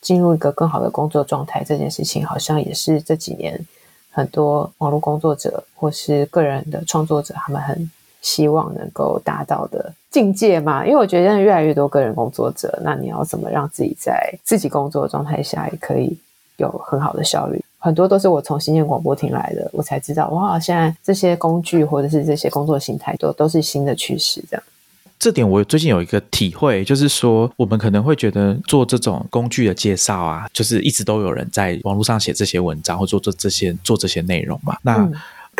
[0.00, 3.58] 进入一个更好的工作状态，这件事情好像也是这几年
[4.10, 7.90] 很多网络工作者或是个人的创作者他们很
[8.20, 10.84] 希望能够达到的境界嘛。
[10.86, 16.16] 因为我觉得现在越来越多个人工作者，那你要怎么让自己在自己工作状态下也可以
[16.58, 17.64] 有很好的效率？
[17.82, 24.42] 很多都是我从新建广播听来的，我才知道哇，现在这些工具或者是这些工作形态都都是新的趋势。
[24.48, 24.62] 这样，
[25.18, 35.10] 这点我最近有一个体会，就是说我们可能会觉得做这种工具的介绍啊，就是一直都有人在网络上写这些文章或做做这些做这些内容嘛，那。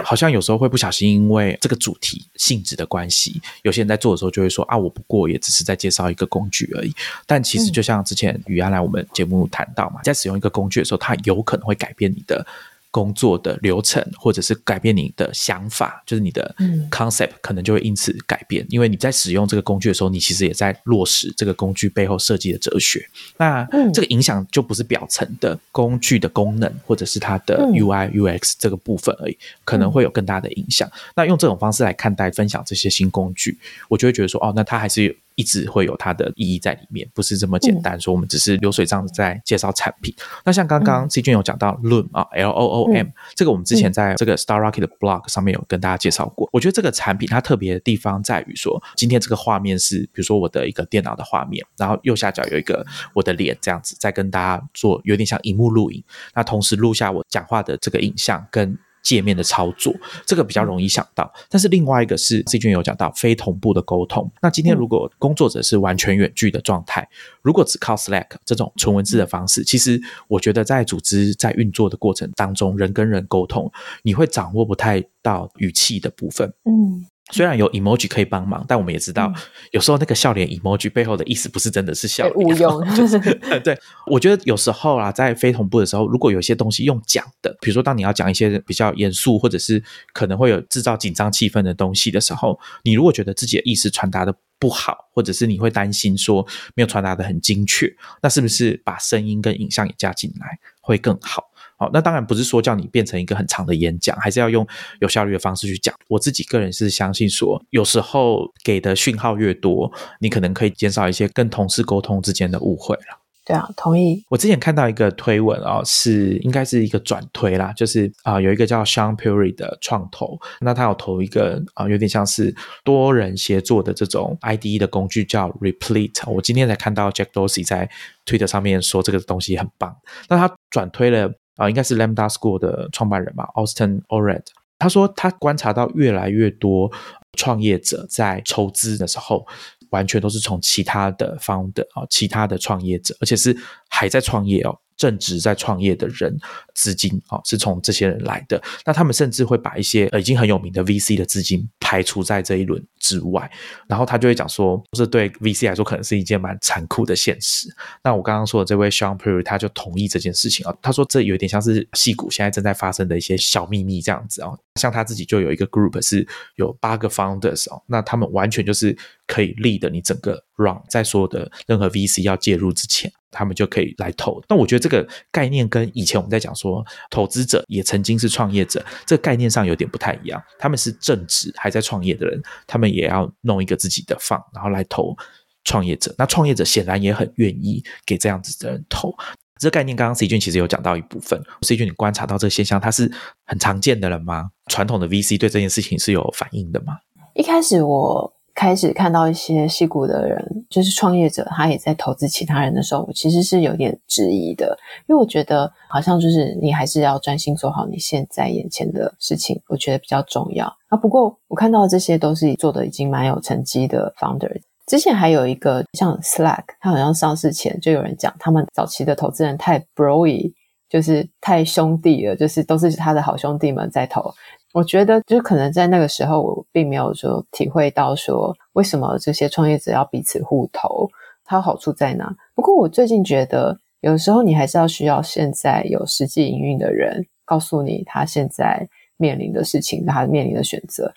[0.05, 6.94] 好像有时候会不小心，因为这个主题性质的关系，有些人在做的时候就会说啊，我不过也只是在介绍一个工具而已。
[7.26, 12.46] 但其实就像之前雨安来我们节目谈到嘛，在使用一个工具的时候，它有可能会改变你的。
[12.93, 16.55] 工作的流程，或者是改变你的想法，就是你的
[16.90, 18.64] concept 可能就会因此改变。
[18.68, 23.05] 因为你在使用这个工具的时候，你其实也在落实这个工具背后设计的哲学。
[23.38, 30.88] 那这个影响就不是表层的工具的功能，或者是它的 UI UX 这个部分而已，可能会有更大的影响。
[31.16, 35.14] 那用这种方式来看待分享这些新工具，我就会觉得说，哦，那它还是有。
[35.35, 40.14] 一直会有它的意义在里面，不是这么简单说我们只是流水账在介绍产品。
[40.45, 46.49] 那像刚刚 C 君有讲到 Loom 啊，L O O M 这个，我们之前在这个 Star Rocket 的 blog 上面有跟大家介绍过。
[46.53, 56.03] 我觉得这个产品它特别的地方在于说，今天这个画面是比如说我的一个电脑的画面，然后右下角有一个我的脸这样子，在跟大家做有点像荧幕录影，
[56.35, 58.78] 那同时录下我讲话的这个影像跟。
[59.03, 59.94] 界面的操作，
[60.24, 61.32] 这个比较容易想到。
[61.48, 64.30] 但是另外一个是 C 君有讲到非同步的沟通。
[64.40, 67.09] 那今天如果工作者是完全远距的状态，
[67.42, 73.70] 如果只靠 Slack 这种纯文字的方式，其实我觉得在组织在运作的过程当中，人跟人沟通，
[74.03, 76.53] 你会掌握不太到语气的部分。
[76.64, 77.07] 嗯。
[77.31, 79.33] 虽然有 emoji 可以帮忙，但我们也知道，
[79.70, 82.95] 有时候那个笑脸 emoji 背后的意思不是真的是笑脸，无用。
[82.95, 83.18] 就是
[83.64, 101.51] 对，我觉得有时候啊，在非同步的时候，如果有些东西用讲的，比如说当你要讲一些比较严肃，或者是可能会有制造紧张气氛的东西的时候，你如果觉得自己的意思传达的不好，或者是你会担心说没有传达的很精确，那是不是把声音跟影像也加进来会更好？
[101.83, 104.64] 好，那当然不是说叫你变成一个很长的演讲，还是要用
[105.01, 105.93] 有效率的方式去讲。
[106.07, 113.18] 我自己个人是相信说，有时候给的讯号越多，你可能可以减少一些跟同事沟通之间的误会了。
[113.45, 114.24] 对啊，同意。
[114.28, 122.55] 我之前看到一个推文啊，是应该是一个转推啦，就是啊，有一个叫 Sean Perry 的创投，那他有投一个啊，有点像是
[122.85, 126.30] 多人协作的这种 IDE 的工具叫 Replete。
[126.30, 127.91] 我今天才看到 Jack Dorsey 在
[128.24, 129.97] Twitter 上面说这个东西很棒，
[130.28, 131.33] 那他转推了。
[131.57, 134.44] 啊，应该是 Lambda School 的创办人吧，Austin Ored。
[134.78, 136.90] 他说他观察到越来越多
[137.36, 139.46] 创业者在筹资的时候，
[139.90, 143.57] 完全都是从其他的 found 啊，其他的创业者，而且是
[143.88, 144.76] 还在创业哦。
[145.03, 146.32] 正值在创业的人，
[146.76, 148.62] 资金啊是从这些人来的。
[148.86, 153.50] 那他们甚至会把一些已经很有名的 VC 的资金排除在这一轮之外。
[153.88, 157.68] 然后他就会讲说，这对 VC 来说可能是一件蛮残酷的现实。
[158.05, 160.72] 那我刚刚说的这位 Sean Perry 他就同意这件事情啊。
[160.80, 164.50] 他说这有点像是戏骨现在正在发生的一些小秘密这样子啊。
[164.81, 168.97] 像他自己就有一个 group 是有八个 founders 哦，那他们完全就是
[169.27, 173.12] 可以 lead 你整个 run，在所有的任何 VC 要介入之前。
[173.35, 174.43] 他们就可以来投。
[174.47, 180.39] 那我觉得这个概念跟以前我们在讲说，投资者也曾经是创业者，这个概念上有点不太一样。
[180.59, 185.16] 他们是正职还在创业的人，他们也要弄一个自己的放，然后来投
[185.64, 186.14] 创业者。
[186.18, 189.16] 那创业者显然也很愿意给这样子的人投。
[189.63, 191.41] 这概念刚刚 C 君其实有讲到一部分。
[191.63, 193.11] C 君，你观察到这个现象，它是
[193.47, 194.51] 很常见的了吗？
[194.67, 196.99] 传统的 VC 对这件事情是有反应的吗？
[197.35, 198.33] 一开始我。
[198.55, 210.99] 开始看到一些戏骨的人，就是创业者，他也在投资其他人的时候，我其实是有点质疑的，因为我觉得好像就是你还是要专心做好你现在眼前的事情，我觉得比较重要啊。
[210.99, 220.53] 不过我看到这些都是做的已经蛮有成绩的 founder，之前还有一个像 Slack，它好像上市前就有人讲，他们早期的投资人太 broy，
[220.89, 224.35] 就是太兄弟了，就是都是他的好兄弟们在投。
[224.72, 231.09] 我觉得，就可能在那个时候，我并没有说体会到说为什么这些创业者要彼此互投，
[231.45, 232.35] 它好处在哪。
[232.55, 241.12] 不过，我最近觉得，有时候你还是要需要现在有实际营运的人告诉你他现在面临的事情，他面临的选择。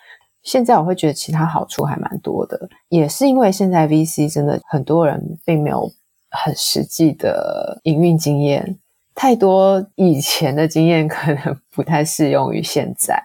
[0.45, 5.91] 现在我会觉得其他好处还蛮多的，也是因为现在 VC 真的很多人并没有
[6.29, 8.79] 很实际的营运经验。
[9.13, 13.21] 太多以前的经验可能不太适用于现在，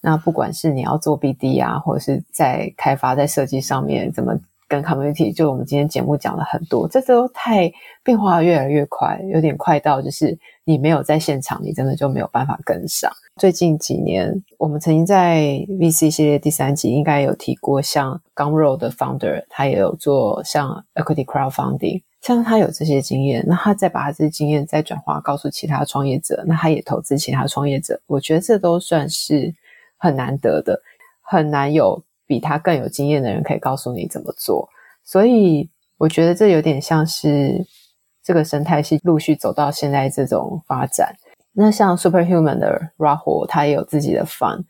[0.00, 4.32] 那不管是你要做 BD 啊，或者是在开发、在设计上面，怎么
[4.68, 13.10] 跟 community，就我们今天节目讲了很多，这都太变化越来越快，有点快到就是你没有在现场，你真的就没有办法跟上。
[13.36, 15.42] 最近几年，我们曾经在
[15.80, 22.02] VC 系列第三集应该有提过，像 Gumroad 的 founder，他也有做像 equity crowdfunding。
[22.20, 28.00] 像他有这些经验，那他再把他这些经验再转化告诉其他创业者，那他也投资其他创业者。
[28.06, 29.52] 我觉得这都算是
[29.98, 30.80] 很难得的，
[31.20, 34.68] 很难有比他更有经验的人可以告诉你怎么做。
[35.04, 37.64] 所以我觉得这有点像是
[38.22, 41.14] 这个生态系陆续走到现在这种发展。
[41.52, 44.64] 那像 Superhuman 的 Rahul，他也有自己的 fund。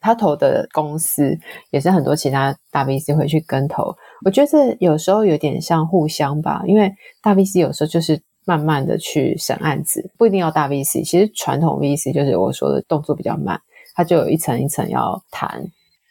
[0.00, 1.36] 他投的公司
[1.70, 3.92] 也是很多其他大 VC 会去跟投，
[4.24, 6.88] 我觉得这有时候有点像互相吧，因为
[7.20, 13.60] 大 VC 有时候就是慢慢的去审案子，不一定要大 VC，其实传统 VC 就是我说的动作比较慢，
[13.96, 15.60] 它就有一层一层要谈，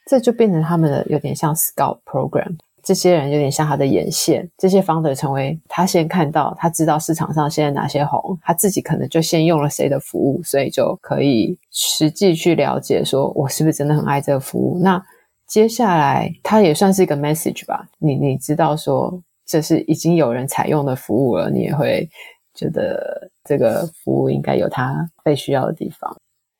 [0.07, 2.55] 这就变成他们的有点像 Scout Program。
[2.83, 14.79] 这些人有点像他的眼线，这些 founder 成为他先看到，他知道市场上现在哪些红，他自己可能就先用了谁的服务，所以就可以实际去了解，说我是不是真的很爱这个服务。
[14.81, 15.03] 那
[15.45, 22.09] 接下来他也算是一个 message 吧，你你知道说这是已经有人采用的服务了，你也会
[22.53, 26.15] 觉得这个服务应该有它被需要的地方。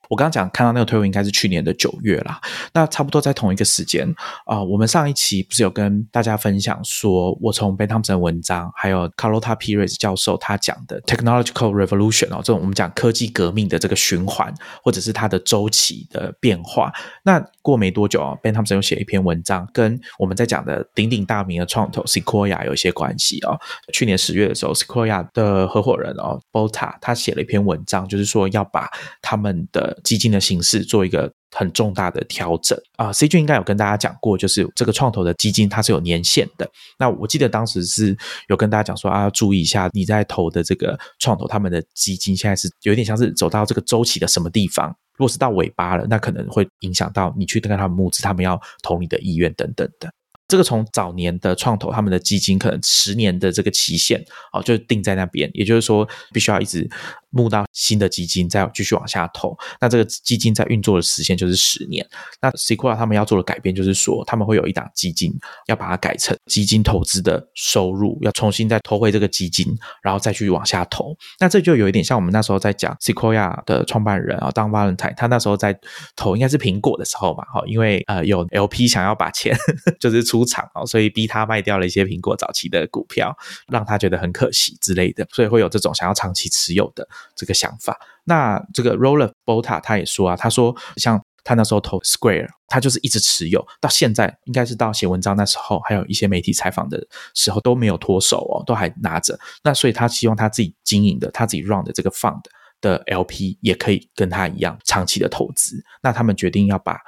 [0.09, 2.39] 我刚刚讲看到那个推文应该是去年的九月啦，
[2.73, 4.07] 那差不多在同一个时间
[4.45, 14.53] 啊，我们上一期不是有跟大家分享说，我从 Ben Thompson 文章，还有 Carlota Perez 教授他讲的 Technological Revolution 哦，这种我们讲科技革命的这个循环，
[14.83, 16.91] 或者是它的周期的变化。
[17.23, 23.59] 那过没多久啊，Ben Thompson 又写一篇文章，跟我们在讲的鼎鼎大名的创投 Sequoia 有一些关系哦。
[23.93, 28.89] 去年十月的时候，Sequoia 的合伙人哦 Bota 他写了一篇文章，就是说要把
[29.21, 36.69] 他们的基金的形式做一个很重大的调整啊！C 君应该有跟大家讲过，就是这个创投的基金它是有年限的。
[36.99, 38.15] 那我记得当时是
[38.49, 44.95] 有跟大家讲说啊，注意一下你在投的这个创投他们的基金现在是有点像是走到这个周期的什么地方。
[45.17, 50.11] 如果是到尾巴了，那可能会影响到你去跟他们募资，他们要投你的意愿等等的。
[50.47, 54.23] 这个从早年的创投，他们的基金可能十年的这个期限，
[54.53, 56.89] 哦，就定在那边，也就是说，必须要一直
[57.31, 59.57] 募到新的基金，再继续往下投。
[59.81, 62.07] 那这个基金在运作的时限就是十年。
[62.41, 65.33] 那 Sequoia 他们要做的改变，就是说，他们会有一档基金，
[65.67, 71.13] 要把它改成基金投资的收入，要重新再投回这个基金，然后再去往下投。
[71.41, 75.77] 那这就有一点像我们那时候在讲 Sequoia 的创办人啊，当 Valentine，他那时候在
[76.15, 79.53] 投应该是苹果的时候嘛，哈，因为呃有 LP 想要把钱
[79.99, 80.36] 就是出。
[80.37, 83.35] 出场哦，所以逼他卖掉了一些苹果早期的股票，
[83.67, 87.99] 让他觉得很可惜之类的，所以会有这种想要长期持有的这个想法。
[88.25, 99.39] 那这个 Roller Bota 他也说啊，他说像他那时候投 Square，他就是一直持有到现在，应该是到写文章那时候，还有一些媒体采访的时候都没有脱手哦，都还拿着。
[99.63, 102.41] 那所以他希望他自己经营的、他自己 run 的这个 fund
[102.79, 105.83] 的 LP 也可以跟他一样长期的投资。
[106.03, 106.99] 那他们决定要把。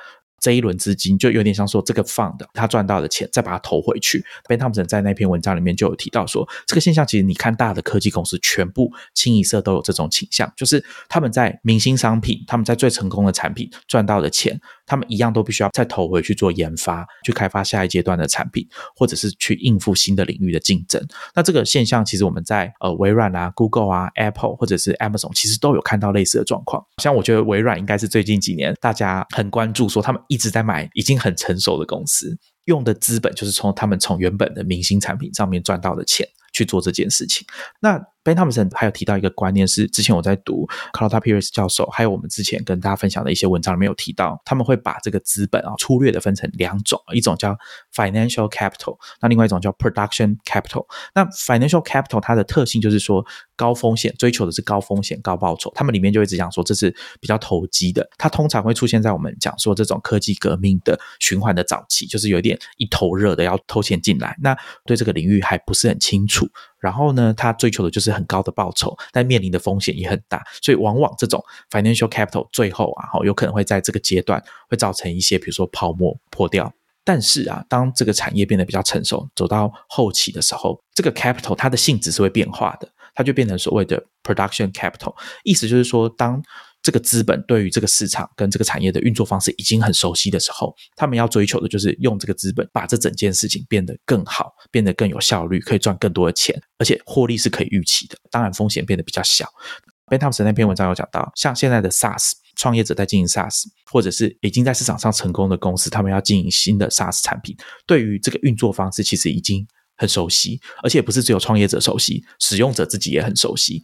[0.41, 4.23] 这一轮资金就有点像说这个放的他赚到的钱再把它投回去。
[4.47, 21.05] Ben Thompson 在那篇文章里面就有提到说，这个现象其实你看大的科技公司全部清一色都有这种倾向，就是他们在明星商品、他们在最成功的产品赚到的钱，他们一样都必须要再投回去做研发，去开发下一阶段的产品，或者是去应付新的领域的竞争。
[21.35, 26.85] 那这个现象其实我们在呃微软啊、Google 啊、Apple 或者是 Amazon 其实都有看到类似的状况。
[26.97, 30.21] 像我觉得微软应该是最近几年大家很关注，说他们。
[30.29, 37.45] 一直在买已经很成熟的公司，用的资本就是从他们从原本的明星产品上面赚到的钱去做这件事情。
[37.81, 47.57] 那 Ben Thompson 还有提到一个观念是，之前我在读 Carlota Perez 教授，还有我们之前跟大家分享的一些文章里面有提到，他们会把这个资本啊粗略的分成两种，一种叫
[47.95, 50.85] financial capital，那另外一种叫 production capital。
[51.15, 53.25] 那 financial capital 它的特性就是说
[53.55, 55.71] 高风险，追求的是高风险高报酬。
[55.73, 66.45] 他们里面就一直讲说这是比较投机的，它通常会出现在我们讲说这种科技革命的循环的早期，就是有点一头热的要投钱进来，那对这个领域还不是很清楚。
[66.79, 76.73] 然后呢，他追求的就是很高的报酬，但面临的风险也很大，所以往往这种 financial capital 最后啊，哈，有可能会在这个阶段会造成一些，比如说泡沫破掉。
[77.03, 86.41] 但是啊，当这个产业变得比较成熟，走到后期的时候，这个 capital 它的性质是会变化的，它就变成所谓的 production capital，意思就是说当。
[86.81, 98.17] 这个资本对于这个市场跟这个产业的运作方式已经很熟悉的时候，他们要追求的就是用这个资本把这整件事情变得更好，变得更有效率，可以赚更多的钱，而且获利是可以预期的。
[98.31, 99.47] 当然，风险变得比较小。
[100.07, 113.83] Ben Thompson 那篇文章有讲到，像现在的 SaaS 创业者在经营 SaaS，或者是已经在市场上成功的公司，他们要经营新的 SaaS 产品，对于这个运作方式其实已经很熟悉，而且不是只有创业者熟悉，使用者自己也很熟悉。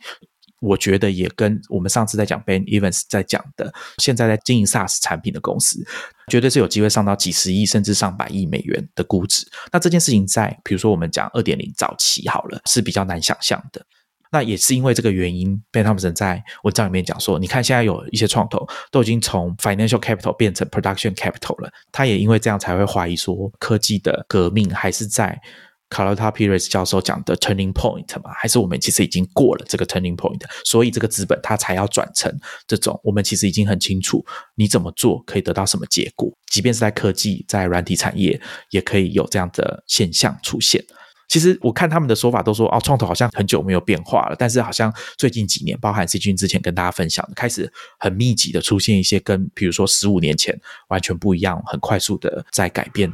[0.61, 5.85] 我觉得也跟我们上次在讲 Ben Evans 在讲的，现在在经营 SaaS 产品的公司，
[6.31, 9.45] 绝对是有机会上到几十亿甚至上百亿美元的估值。
[9.71, 13.85] 那这件事情在比如说我们讲二点零早期好了，是比较难想象的。
[14.31, 25.39] 那也是因为这个原因，Ben Thompson 在文章里面讲说，你看现在有一些创投都已经从 financial capital 变成 production capital 了，他也因为这样才会怀疑说，科技的革命还是在。
[25.95, 32.29] 卡洛塔·皮瑞斯教授讲的 turning point 嘛，还是我们其实已经过了这个 turning point，所以这个资本它才要转成
[32.67, 32.99] 这种。
[33.01, 34.21] 我们其实已经很清楚，
[34.55, 36.29] 你怎么做可以得到什么结果。
[36.51, 38.37] 即便是在科技、在软体产业，
[38.71, 40.83] 也可以有这样的现象出现。
[41.29, 50.59] 其实我看他们的说法都说，哦，创投好像很久没有变化了，但是好像最近几年，包含 C 君之前跟大家分享的，开始很密集的出现一些跟，比如说十五年前
[50.89, 53.09] 完全不一样，很快速的在改变。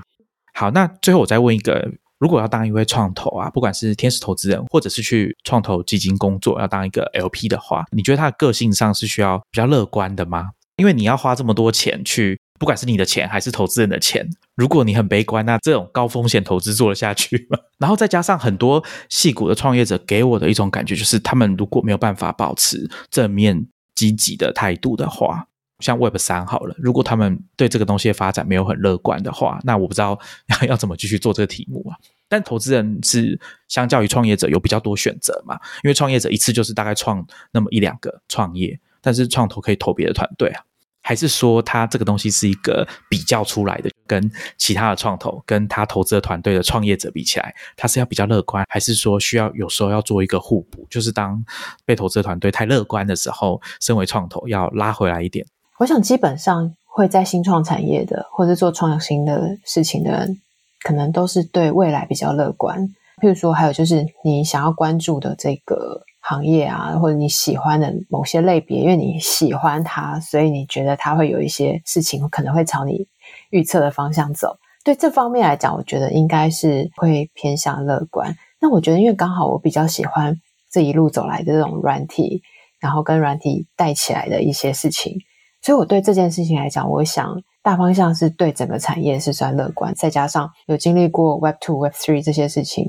[0.55, 1.91] 好，那最后我再问一个。
[2.21, 10.51] 如果要当一位创投啊，不管是天使投资人，或者是去创投基金工作，要当一个 LP 的话，你觉得他的个性上是需要比较乐观的吗？
[10.77, 17.57] 因为你要花这么多钱去，不管是你的钱还是投资人的钱，如果你很悲观，那这种高风险投资做得下去吗？
[17.79, 23.65] 然后再加上很多细股的创业者给我的一种感觉，就是他们如果没有办法保持正面
[23.95, 25.47] 积极的态度的话。
[25.81, 30.17] 像 Web 三好了，如果他们对这个东西的发展没有很乐观的话，那我不知道
[30.61, 31.97] 要要怎么继续做这个题目啊。
[32.29, 40.63] 但投资人是相较于创业者有比较多选择嘛，因为创业者一次就是大概创那么一两个创业，但是创投可以投别的团队啊。
[41.03, 51.43] 还是说他这个东西是一个比较出来的，跟其他的创投跟他投资的团队的创业者比起来，他是要比较乐观，还是说需要有时候要做一个互补，就是当
[51.85, 55.43] 被投资的团队太乐观的时候，身为创投要拉回来一点。
[55.81, 60.39] 我想，基本上会在新创产业的，或者做创新的事情的人，
[60.83, 62.87] 可能都是对未来比较乐观。
[63.19, 73.07] 譬如说，还有就是你想要关注的这个行业啊，或者你喜欢的某些类别，因为你喜欢它，所以你觉得它会有一些事情可能会朝你
[73.49, 74.55] 预测的方向走。
[74.83, 78.37] 对这方面来讲，我觉得应该是会偏向乐观。
[78.59, 80.39] 那我觉得，因为刚好我比较喜欢
[80.69, 82.43] 这一路走来的这种软体，
[82.79, 85.17] 然后跟软体带起来的一些事情。
[85.61, 89.93] 所以，我对这件事情来讲，我想大方向是对整个产业是算乐观。
[89.95, 92.87] 再加上有经历过 Web Two、Web Three 这些事情，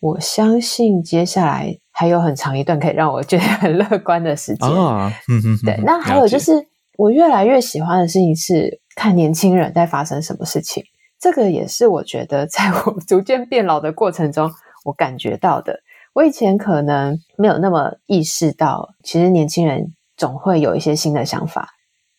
[0.00, 4.68] 我相信接下来还有很长一段可以让我觉得很乐观的时间。
[4.70, 5.78] 啊，嗯嗯，对。
[5.84, 6.52] 那还有就是，
[6.96, 10.82] 我越来越喜欢的事情是看年轻人在发生什么事情。
[11.20, 14.50] 这个也是我觉得在我 逐渐变老的过程中，
[14.84, 15.78] 我感觉到的。
[16.14, 21.68] 我以前可能没有那么意识到，其实年轻人总会有一些新的想法。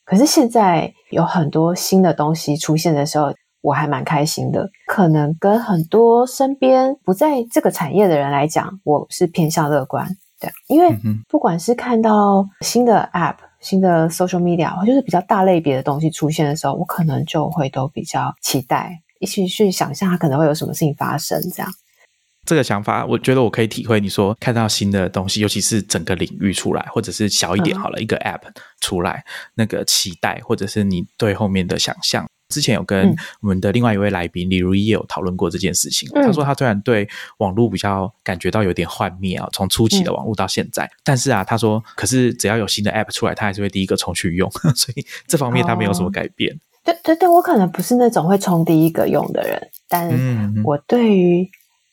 [0.07, 4.65] 可是现在有很多新的东西出现的时候，我还蛮开心的。
[4.87, 10.07] 可能跟很多身边不在这个产业的人来讲，我是偏向乐观
[10.39, 10.49] 对。
[10.67, 10.97] 因为
[11.27, 21.69] 不管是看到新的 App、新的 Social Media，或就是比较大类别的东西出现的时候，我可能就会都比较期待，一起去想象它可能会有什么事情发生，这样。
[22.47, 23.99] 这个想法，我觉得我可以体会。
[23.99, 28.39] 你说看到新的东西，尤其是整个领域出来，或者是小一点好了，一个 App
[28.79, 29.25] 出来，
[29.55, 32.25] 那个期待，或者是你对后面的想象。
[32.47, 36.09] 之前有跟我们的另外一位来宾李如一也有讨论过这件事情。
[36.13, 37.05] 他说他虽然对
[37.39, 46.57] 网络比较感觉到有点幻灭啊，从初期的网络到现在，但是啊，他说可是只要有新的 App 出来，他还是会第一个冲去用， 所以这方面他没有什么改变。
[46.85, 50.09] 对对对，我可能不是那种会冲第一个用的人，但
[50.63, 51.49] 我对于。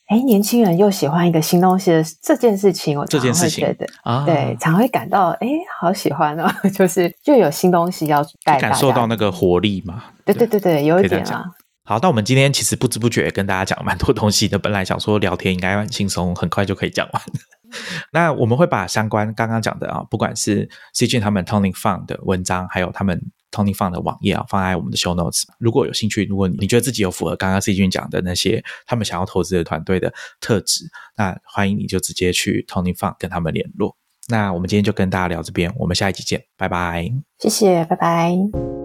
[0.07, 5.47] 哎，年轻人又喜欢一个新东西的这件事情，我常会觉得啊，对，常会感到哎，
[5.79, 10.03] 好喜欢哦， 就是就有新东西要带，感受到那个活力嘛。
[10.23, 11.45] 对对对对，有一点啊。
[11.83, 14.59] 好，那我们今天其实不知不觉跟大家讲了蛮多东西的。
[14.59, 17.21] 本来想说聊天应该很轻松，很快就可以讲完。
[18.13, 23.19] 那我们会把相关刚刚讲的啊，不管是 C G 他们 Tony Fund 的文章，还有他们。
[23.55, 25.43] Tony 放的网页啊，放在我们的 Show Notes。
[25.59, 30.83] 如果有兴趣，如果你觉得自己有符合刚刚 C 君讲的那些他们想要投资的团队的特质，
[31.15, 33.95] 那欢迎你就直接去 Tony 放跟他们联络。
[34.27, 37.09] 那我们今天就跟大家聊这边，我们下一集见，拜拜。
[37.39, 38.84] 谢谢，拜拜。